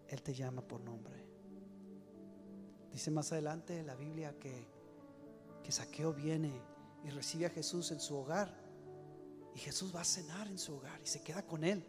Él 0.08 0.22
te 0.22 0.34
llama 0.34 0.62
por 0.62 0.80
nombre. 0.80 1.26
Dice 2.92 3.10
más 3.10 3.30
adelante 3.32 3.82
la 3.82 3.94
Biblia 3.94 4.38
que, 4.38 4.66
que 5.62 5.70
Saqueo 5.70 6.12
viene 6.12 6.60
y 7.04 7.10
recibe 7.10 7.46
a 7.46 7.50
Jesús 7.50 7.90
en 7.92 8.00
su 8.00 8.16
hogar. 8.16 8.52
Y 9.54 9.58
Jesús 9.58 9.94
va 9.94 10.00
a 10.00 10.04
cenar 10.04 10.48
en 10.48 10.58
su 10.58 10.74
hogar 10.74 11.00
y 11.02 11.06
se 11.06 11.22
queda 11.22 11.46
con 11.46 11.62
él. 11.64 11.84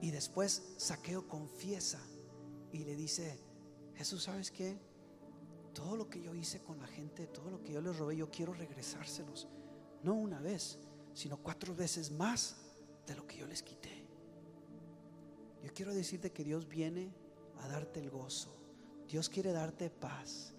Y 0.00 0.10
después 0.10 0.74
Saqueo 0.76 1.28
confiesa 1.28 2.00
y 2.72 2.84
le 2.84 2.94
dice, 2.94 3.38
Jesús, 3.98 4.22
¿sabes 4.22 4.52
qué? 4.52 4.78
Todo 5.74 5.96
lo 5.96 6.08
que 6.08 6.22
yo 6.22 6.32
hice 6.32 6.60
con 6.60 6.78
la 6.78 6.86
gente, 6.86 7.26
todo 7.26 7.50
lo 7.50 7.64
que 7.64 7.72
yo 7.72 7.80
les 7.80 7.96
robé, 7.96 8.16
yo 8.16 8.30
quiero 8.30 8.54
regresárselos. 8.54 9.48
No 10.04 10.14
una 10.14 10.40
vez, 10.40 10.78
sino 11.14 11.36
cuatro 11.36 11.74
veces 11.74 12.12
más 12.12 12.56
de 13.08 13.16
lo 13.16 13.26
que 13.26 13.38
yo 13.38 13.46
les 13.48 13.60
quité. 13.60 14.06
Yo 15.64 15.74
quiero 15.74 15.92
decirte 15.92 16.30
que 16.30 16.44
Dios 16.44 16.68
viene 16.68 17.12
a 17.58 17.66
darte 17.66 17.98
el 17.98 18.08
gozo. 18.08 18.56
Dios 19.08 19.28
quiere 19.28 19.50
darte 19.50 19.90
paz. 19.90 20.54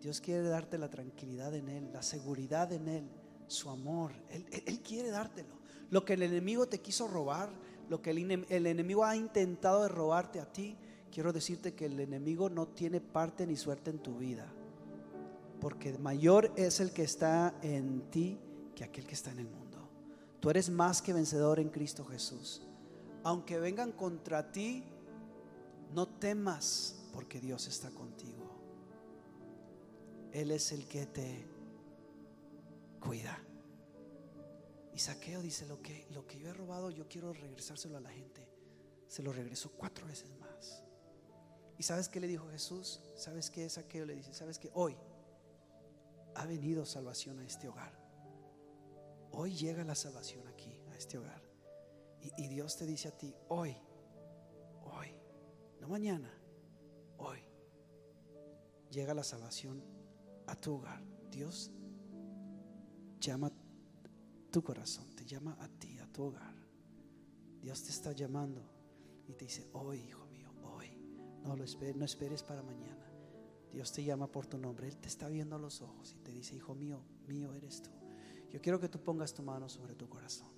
Dios 0.00 0.20
quiere 0.20 0.44
darte 0.48 0.78
la 0.78 0.88
tranquilidad 0.88 1.52
en 1.56 1.68
Él, 1.68 1.90
la 1.92 2.02
seguridad 2.02 2.72
en 2.72 2.86
Él, 2.86 3.10
su 3.48 3.70
amor. 3.70 4.12
Él, 4.28 4.80
quiere 4.82 5.10
dártelo. 5.10 5.58
Lo 5.90 6.04
que 6.04 6.12
el 6.12 6.22
enemigo 6.22 6.68
te 6.68 6.80
quiso 6.80 7.08
robar, 7.08 7.50
lo 7.88 8.00
que 8.00 8.10
el, 8.10 8.46
el 8.48 8.66
enemigo 8.66 9.04
ha 9.04 9.16
intentado 9.16 9.82
de 9.82 9.88
robarte 9.88 10.38
a 10.38 10.52
ti, 10.52 10.76
quiero 11.14 11.32
decirte 11.32 11.74
que 11.74 11.86
el 11.86 12.00
enemigo 12.00 12.50
no 12.50 12.66
tiene 12.66 13.00
parte 13.00 13.46
ni 13.46 13.56
suerte 13.56 13.90
en 13.90 14.00
tu 14.00 14.18
vida. 14.18 14.52
Porque 15.60 15.96
mayor 15.96 16.52
es 16.56 16.80
el 16.80 16.92
que 16.92 17.04
está 17.04 17.54
en 17.62 18.10
ti 18.10 18.36
que 18.74 18.82
aquel 18.82 19.06
que 19.06 19.14
está 19.14 19.30
en 19.30 19.38
el 19.38 19.48
mundo. 19.48 19.88
Tú 20.40 20.50
eres 20.50 20.68
más 20.70 21.00
que 21.00 21.12
vencedor 21.12 21.60
en 21.60 21.68
Cristo 21.68 22.04
Jesús. 22.04 22.66
Aunque 23.22 23.60
vengan 23.60 23.92
contra 23.92 24.50
ti, 24.50 24.82
no 25.94 26.08
temas 26.08 27.06
porque 27.12 27.40
Dios 27.40 27.68
está 27.68 27.90
contigo. 27.90 28.50
Él 30.32 30.50
es 30.50 30.72
el 30.72 30.88
que 30.88 31.06
te 31.06 31.46
cuida. 32.98 33.38
Y 34.92 34.98
Saqueo 34.98 35.40
dice, 35.42 35.64
lo 35.66 35.80
que, 35.80 36.08
lo 36.10 36.26
que 36.26 36.40
yo 36.40 36.50
he 36.50 36.52
robado, 36.52 36.90
yo 36.90 37.06
quiero 37.08 37.32
regresárselo 37.32 37.98
a 37.98 38.00
la 38.00 38.10
gente. 38.10 38.48
Se 39.06 39.22
lo 39.22 39.32
regresó 39.32 39.70
cuatro 39.70 40.06
veces 40.08 40.28
más. 40.40 40.83
¿Y 41.78 41.82
sabes 41.82 42.08
qué 42.08 42.20
le 42.20 42.26
dijo 42.26 42.48
Jesús? 42.50 43.00
¿Sabes 43.16 43.50
qué 43.50 43.68
Saqueo 43.68 44.06
le 44.06 44.14
dice? 44.14 44.32
¿Sabes 44.32 44.58
que 44.58 44.70
hoy 44.74 44.96
ha 46.34 46.46
venido 46.46 46.86
salvación 46.86 47.38
a 47.40 47.44
este 47.44 47.68
hogar? 47.68 47.92
Hoy 49.32 49.54
llega 49.54 49.82
la 49.84 49.94
salvación 49.94 50.46
aquí, 50.46 50.80
a 50.92 50.96
este 50.96 51.18
hogar. 51.18 51.42
Y, 52.20 52.32
y 52.42 52.48
Dios 52.48 52.76
te 52.76 52.86
dice 52.86 53.08
a 53.08 53.10
ti, 53.10 53.34
hoy, 53.48 53.76
hoy, 54.84 55.08
no 55.80 55.88
mañana, 55.88 56.30
hoy, 57.18 57.40
llega 58.90 59.12
la 59.12 59.24
salvación 59.24 59.82
a 60.46 60.54
tu 60.54 60.74
hogar. 60.74 61.02
Dios 61.30 61.72
llama 63.18 63.50
tu 64.50 64.62
corazón, 64.62 65.14
te 65.16 65.24
llama 65.24 65.56
a 65.60 65.68
ti, 65.68 65.98
a 65.98 66.06
tu 66.06 66.24
hogar. 66.24 66.54
Dios 67.60 67.82
te 67.82 67.90
está 67.90 68.12
llamando 68.12 68.62
y 69.26 69.34
te 69.34 69.46
dice, 69.46 69.68
hoy, 69.72 69.98
hijo. 70.00 70.23
No 71.44 71.56
lo 71.56 71.64
esperes, 71.64 71.96
no 71.96 72.04
esperes 72.04 72.42
para 72.42 72.62
mañana. 72.62 73.10
Dios 73.70 73.92
te 73.92 74.02
llama 74.02 74.26
por 74.26 74.46
tu 74.46 74.56
nombre. 74.56 74.88
Él 74.88 74.96
te 74.96 75.08
está 75.08 75.28
viendo 75.28 75.58
los 75.58 75.82
ojos 75.82 76.12
y 76.12 76.18
te 76.20 76.32
dice, 76.32 76.56
hijo 76.56 76.74
mío, 76.74 77.00
mío 77.26 77.52
eres 77.54 77.82
tú. 77.82 77.90
Yo 78.50 78.60
quiero 78.60 78.78
que 78.78 78.88
tú 78.88 79.02
pongas 79.02 79.34
tu 79.34 79.42
mano 79.42 79.68
sobre 79.68 79.94
tu 79.94 80.08
corazón. 80.08 80.48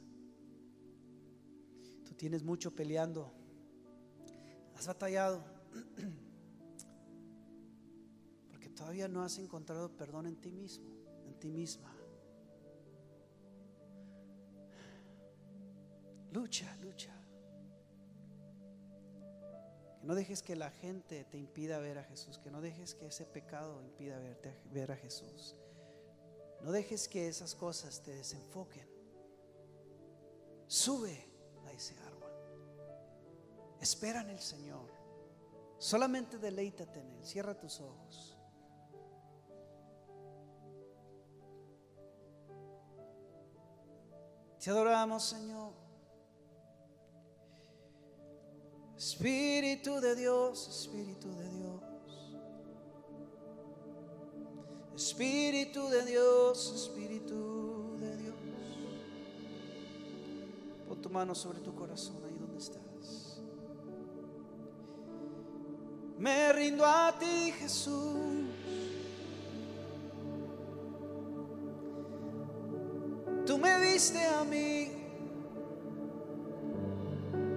Tú 2.04 2.14
tienes 2.14 2.42
mucho 2.42 2.74
peleando. 2.74 3.32
Has 4.76 4.86
batallado. 4.86 5.42
Porque 8.50 8.68
todavía 8.68 9.08
no 9.08 9.22
has 9.22 9.38
encontrado 9.38 9.96
perdón 9.96 10.26
en 10.26 10.36
ti 10.36 10.52
mismo, 10.52 10.90
en 11.24 11.40
ti 11.40 11.50
misma. 11.50 11.92
Lucha, 16.32 16.76
lucha. 16.82 17.15
No 20.06 20.14
dejes 20.14 20.40
que 20.40 20.54
la 20.54 20.70
gente 20.70 21.24
te 21.24 21.36
impida 21.36 21.80
ver 21.80 21.98
a 21.98 22.04
Jesús, 22.04 22.38
que 22.38 22.48
no 22.48 22.60
dejes 22.60 22.94
que 22.94 23.08
ese 23.08 23.26
pecado 23.26 23.82
impida 23.82 24.20
verte, 24.20 24.56
ver 24.70 24.92
a 24.92 24.96
Jesús. 24.96 25.56
No 26.62 26.70
dejes 26.70 27.08
que 27.08 27.26
esas 27.26 27.56
cosas 27.56 28.00
te 28.04 28.12
desenfoquen. 28.12 28.88
Sube 30.68 31.28
a 31.66 31.72
ese 31.72 31.98
árbol. 31.98 32.30
Espera 33.80 34.20
en 34.20 34.30
el 34.30 34.38
Señor. 34.38 34.88
Solamente 35.78 36.38
deleítate 36.38 37.00
en 37.00 37.10
Él. 37.10 37.26
Cierra 37.26 37.58
tus 37.58 37.80
ojos. 37.80 38.38
Te 44.60 44.70
adoramos, 44.70 45.24
Señor. 45.24 45.85
Espíritu 49.06 50.00
de 50.00 50.16
Dios, 50.16 50.66
Espíritu 50.66 51.28
de 51.28 51.48
Dios. 51.48 51.80
Espíritu 54.96 55.88
de 55.88 56.04
Dios, 56.04 56.72
Espíritu 56.74 57.96
de 58.00 58.16
Dios. 58.16 58.34
Pon 60.88 61.00
tu 61.00 61.08
mano 61.08 61.36
sobre 61.36 61.60
tu 61.60 61.72
corazón 61.72 62.16
ahí 62.24 62.36
donde 62.36 62.58
estás. 62.58 63.40
Me 66.18 66.52
rindo 66.52 66.84
a 66.84 67.16
ti, 67.16 67.52
Jesús. 67.60 68.16
Tú 73.46 73.56
me 73.56 73.80
viste 73.82 74.18
a 74.26 74.42
mí 74.42 75.06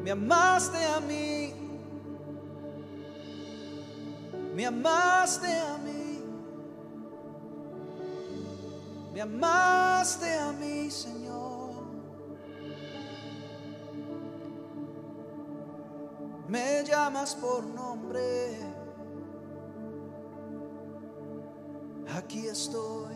me 0.10 0.14
amaste 0.14 0.84
a 0.86 1.00
mí, 1.00 1.39
me 4.60 4.66
amaste 4.66 5.48
a 5.48 5.78
mí, 5.78 6.22
me 9.14 9.22
amaste 9.22 10.34
a 10.34 10.52
mí, 10.52 10.92
Señor. 10.92 11.86
Me 16.50 16.84
llamas 16.84 17.36
por 17.36 17.64
nombre, 17.64 18.58
aquí 22.18 22.46
estoy. 22.48 23.16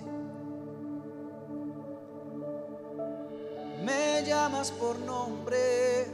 Me 3.84 4.24
llamas 4.26 4.72
por 4.72 4.98
nombre 5.00 6.06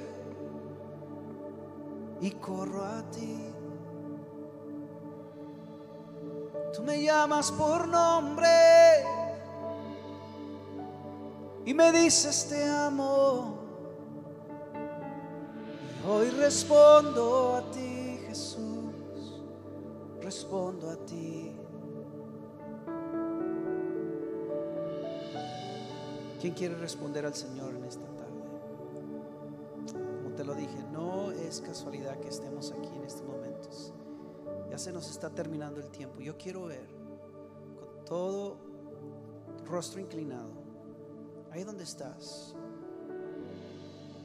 y 2.19 2.31
corro 2.31 2.83
a 2.83 3.03
ti. 3.11 3.58
Tú 6.79 6.85
me 6.85 7.01
llamas 7.01 7.51
por 7.51 7.89
nombre 7.89 8.47
y 11.65 11.73
me 11.73 11.91
dices 11.91 12.47
te 12.47 12.63
amo. 12.63 13.57
Y 16.01 16.07
hoy 16.07 16.29
respondo 16.29 17.57
a 17.57 17.71
ti, 17.71 18.21
Jesús. 18.25 19.41
Respondo 20.21 20.89
a 20.89 20.95
ti. 21.05 21.51
¿Quién 26.39 26.53
quiere 26.53 26.75
responder 26.75 27.25
al 27.25 27.35
Señor 27.35 27.75
en 27.75 27.83
esta 27.83 28.05
te 30.39 30.45
lo 30.45 30.55
dije, 30.55 30.81
no 30.93 31.33
es 31.33 31.59
casualidad 31.59 32.17
que 32.21 32.29
estemos 32.29 32.71
aquí 32.71 32.87
en 32.95 33.03
estos 33.03 33.27
momentos. 33.27 33.93
Ya 34.69 34.77
se 34.77 34.91
nos 34.91 35.09
está 35.09 35.29
terminando 35.29 35.79
el 35.79 35.89
tiempo. 35.89 36.19
Yo 36.21 36.37
quiero 36.37 36.65
ver 36.65 36.87
con 37.77 38.05
todo 38.05 38.57
rostro 39.65 39.99
inclinado, 39.99 40.51
ahí 41.51 41.63
donde 41.63 41.83
estás. 41.83 42.55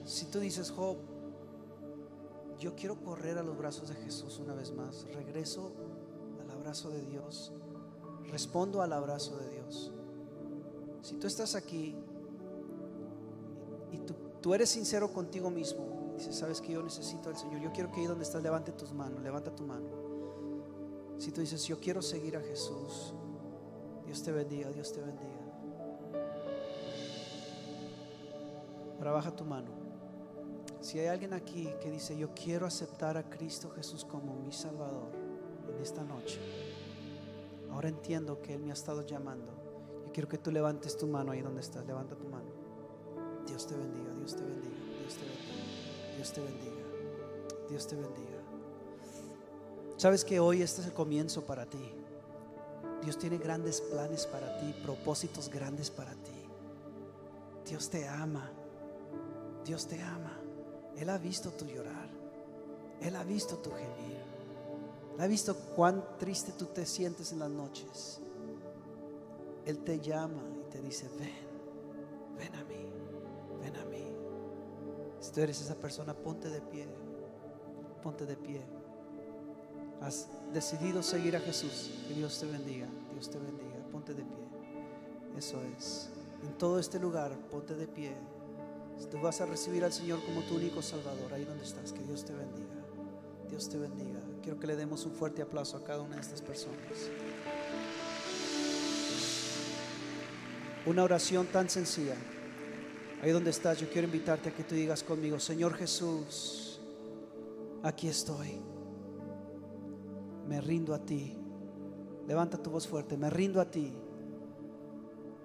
Si 0.05 0.27
tú 0.27 0.41
dices, 0.41 0.71
Job, 0.71 0.97
yo 2.59 2.75
quiero 2.75 2.97
correr 3.03 3.39
a 3.39 3.43
los 3.43 3.57
brazos 3.57 3.89
de 3.89 3.95
Jesús 3.95 4.39
una 4.39 4.55
vez 4.55 4.73
más, 4.73 5.07
regreso 5.15 5.73
al 6.41 6.51
abrazo 6.51 6.91
de 6.91 7.03
Dios, 7.03 7.53
respondo 8.31 8.83
al 8.83 8.93
abrazo 8.93 9.37
de 9.39 9.51
Dios. 9.51 9.93
Si 11.03 11.17
tú 11.17 11.27
estás 11.27 11.55
aquí 11.55 11.97
y 13.93 13.99
tú, 14.41 14.55
eres 14.55 14.71
sincero 14.71 15.13
contigo 15.13 15.51
mismo, 15.51 15.93
Dice, 16.17 16.33
sabes 16.33 16.61
que 16.61 16.73
yo 16.73 16.81
necesito 16.81 17.29
al 17.29 17.37
Señor. 17.37 17.61
Yo 17.61 17.73
quiero 17.73 17.91
que 17.91 18.01
ahí 18.01 18.07
donde 18.07 18.23
estás 18.23 18.41
levante 18.41 18.71
tus 18.71 18.93
manos, 18.93 19.21
levanta 19.21 19.53
tu 19.53 19.65
mano. 19.65 20.04
Si 21.19 21.31
tú 21.31 21.41
dices, 21.41 21.65
yo 21.65 21.81
quiero 21.81 22.03
seguir 22.03 22.37
a 22.37 22.41
Jesús, 22.41 23.15
Dios 24.05 24.23
te 24.23 24.33
bendiga, 24.33 24.71
Dios 24.71 24.93
te 24.93 25.01
bendiga. 25.01 25.45
Ahora 28.99 29.13
baja 29.13 29.35
tu 29.35 29.45
mano. 29.45 29.71
Si 30.81 30.99
hay 30.99 31.07
alguien 31.07 31.33
aquí 31.33 31.69
que 31.81 31.91
dice, 31.91 32.17
yo 32.17 32.35
quiero 32.35 32.67
aceptar 32.67 33.17
a 33.17 33.29
Cristo 33.29 33.71
Jesús 33.71 34.05
como 34.05 34.35
mi 34.35 34.53
Salvador 34.53 35.09
en 35.69 35.83
esta 35.83 36.05
noche, 36.05 36.39
ahora 37.71 37.89
entiendo 37.89 38.43
que 38.43 38.55
Él 38.55 38.61
me 38.61 38.71
ha 38.71 38.75
estado 38.75 39.03
llamando. 39.03 39.53
Yo 40.07 40.13
quiero 40.13 40.29
que 40.29 40.39
tú 40.39 40.51
levantes 40.51 40.97
tu 40.97 41.07
mano 41.07 41.33
ahí 41.33 41.41
donde 41.41 41.61
estás, 41.61 41.87
levanta 41.87 42.17
tu 42.17 42.29
mano. 42.29 42.51
Dios 43.47 43.67
te 43.67 43.75
bendiga, 43.75 44.13
Dios 44.15 44.37
te 44.37 44.43
bendiga, 44.43 44.77
Dios 45.01 45.15
te 45.15 45.25
bendiga. 45.25 45.55
Dios 46.17 46.33
te 46.33 46.41
bendiga. 46.41 46.75
Dios 47.69 47.87
te 47.87 47.97
bendiga. 47.97 48.34
Sabes 49.97 50.25
que 50.25 50.41
hoy 50.41 50.63
este 50.63 50.81
es 50.81 50.89
el 50.89 50.93
comienzo 50.93 51.43
para 51.43 51.67
ti. 51.67 51.93
Dios 53.03 53.19
tiene 53.19 53.39
grandes 53.39 53.81
planes 53.81 54.27
para 54.27 54.59
ti, 54.59 54.75
propósitos 54.83 55.49
grandes 55.49 55.91
para 55.91 56.13
ti. 56.13 56.49
Dios 57.67 57.89
te 57.91 58.09
ama. 58.09 58.51
Dios 59.65 59.87
te 59.87 60.03
ama. 60.03 60.39
Él 60.97 61.11
ha 61.11 61.19
visto 61.19 61.51
tu 61.51 61.67
llorar. 61.67 62.09
Él 63.01 63.17
ha 63.17 63.25
visto 63.25 63.57
tu 63.59 63.71
gemir. 63.71 64.23
Él 65.15 65.21
ha 65.21 65.27
visto 65.27 65.55
cuán 65.77 66.05
triste 66.19 66.53
tú 66.53 66.67
te 66.67 66.87
sientes 66.87 67.33
en 67.33 67.39
las 67.39 67.51
noches. 67.51 68.21
Él 69.65 69.79
te 69.79 70.01
llama 70.01 70.43
y 70.67 70.71
te 70.71 70.81
dice, 70.81 71.09
ven, 71.19 71.31
ven 72.37 72.55
a 72.55 72.65
mí, 72.65 72.87
ven 73.61 73.77
a 73.77 73.85
mí. 73.85 74.05
Si 75.21 75.31
tú 75.33 75.41
eres 75.41 75.61
esa 75.61 75.77
persona, 75.77 76.15
ponte 76.15 76.51
de 76.51 76.61
pie, 76.61 76.87
ponte 78.03 78.27
de 78.27 78.37
pie. 78.37 78.61
Has 80.05 80.29
decidido 80.53 81.03
seguir 81.03 81.35
a 81.35 81.41
Jesús. 81.41 81.91
Que 82.07 82.15
Dios 82.15 82.39
te 82.39 82.45
bendiga, 82.45 82.87
Dios 83.13 83.31
te 83.31 83.39
bendiga. 83.39 83.77
Ponte 83.91 84.13
de 84.13 84.23
pie. 84.23 84.45
Eso 85.39 85.63
es. 85.79 86.11
En 86.43 86.59
todo 86.59 86.79
este 86.79 86.99
lugar, 86.99 87.35
ponte 87.51 87.75
de 87.75 87.87
pie. 87.87 88.13
Tú 89.11 89.19
vas 89.21 89.41
a 89.41 89.47
recibir 89.47 89.83
al 89.83 89.93
Señor 89.93 90.23
como 90.27 90.43
tu 90.43 90.57
único 90.57 90.83
Salvador, 90.83 91.33
ahí 91.33 91.45
donde 91.45 91.65
estás, 91.65 91.93
que 91.93 92.03
Dios 92.03 92.25
te 92.25 92.35
bendiga. 92.35 92.75
Dios 93.49 93.69
te 93.71 93.79
bendiga. 93.79 94.21
Quiero 94.43 94.61
que 94.61 94.67
le 94.67 94.77
demos 94.77 95.07
un 95.07 95.13
fuerte 95.13 95.41
aplauso 95.41 95.79
a 95.79 95.85
cada 95.85 96.03
una 96.03 96.17
de 96.17 96.21
estas 96.21 96.43
personas. 96.43 96.77
Una 100.85 101.03
oración 101.03 101.47
tan 101.47 101.71
sencilla. 101.71 102.17
Ahí 103.23 103.31
donde 103.31 103.51
estás, 103.51 103.81
yo 103.81 103.89
quiero 103.89 104.07
invitarte 104.07 104.51
a 104.51 104.55
que 104.55 104.65
tú 104.65 104.75
digas 104.75 105.03
conmigo, 105.03 105.41
Señor 105.41 105.75
Jesús, 105.75 106.79
aquí 107.83 108.09
estoy. 108.09 108.74
Me 110.49 110.61
rindo 110.61 110.95
a 110.95 110.99
ti. 110.99 111.37
Levanta 112.27 112.59
tu 112.59 112.71
voz 112.71 112.87
fuerte, 112.87 113.17
me 113.17 113.31
rindo 113.31 113.61
a 113.61 113.71
ti. 113.71 113.93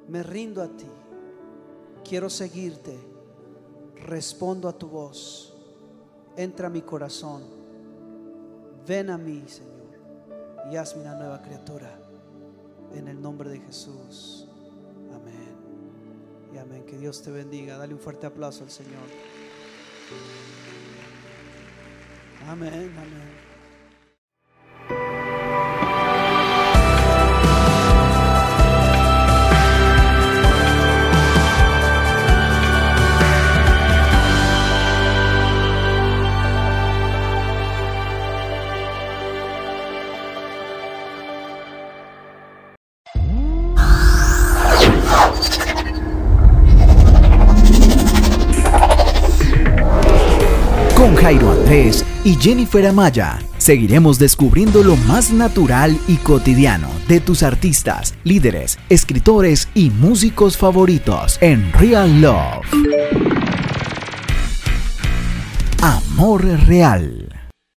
Me 0.07 0.23
rindo 0.23 0.61
a 0.61 0.67
ti. 0.67 0.89
Quiero 2.03 2.29
seguirte. 2.29 2.97
Respondo 4.05 4.67
a 4.67 4.77
tu 4.77 4.87
voz. 4.87 5.55
Entra 6.35 6.67
a 6.67 6.69
mi 6.69 6.81
corazón. 6.81 7.43
Ven 8.87 9.09
a 9.09 9.17
mí, 9.17 9.43
Señor, 9.47 10.71
y 10.71 10.75
hazme 10.75 11.01
una 11.01 11.15
nueva 11.15 11.41
criatura. 11.41 11.99
En 12.93 13.07
el 13.07 13.21
nombre 13.21 13.49
de 13.49 13.59
Jesús. 13.59 14.47
Amén. 15.13 15.55
Y 16.53 16.57
amén. 16.57 16.85
Que 16.85 16.97
Dios 16.97 17.21
te 17.21 17.29
bendiga. 17.29 17.77
Dale 17.77 17.93
un 17.93 17.99
fuerte 17.99 18.25
aplauso 18.25 18.63
al 18.63 18.71
Señor. 18.71 19.05
Amén, 22.47 22.91
amén. 22.97 23.48
Y 52.29 52.35
Jennifer 52.35 52.85
Amaya 52.85 53.39
seguiremos 53.57 54.19
descubriendo 54.19 54.83
lo 54.83 54.95
más 54.97 55.31
natural 55.31 55.97
y 56.07 56.17
cotidiano 56.17 56.87
de 57.07 57.19
tus 57.19 57.41
artistas, 57.41 58.13
líderes, 58.23 58.77
escritores 58.87 59.67
y 59.73 59.89
músicos 59.89 60.55
favoritos 60.55 61.39
en 61.41 61.73
Real 61.73 62.21
Love. 62.21 62.67
Amor 65.81 66.45
real. 66.67 67.28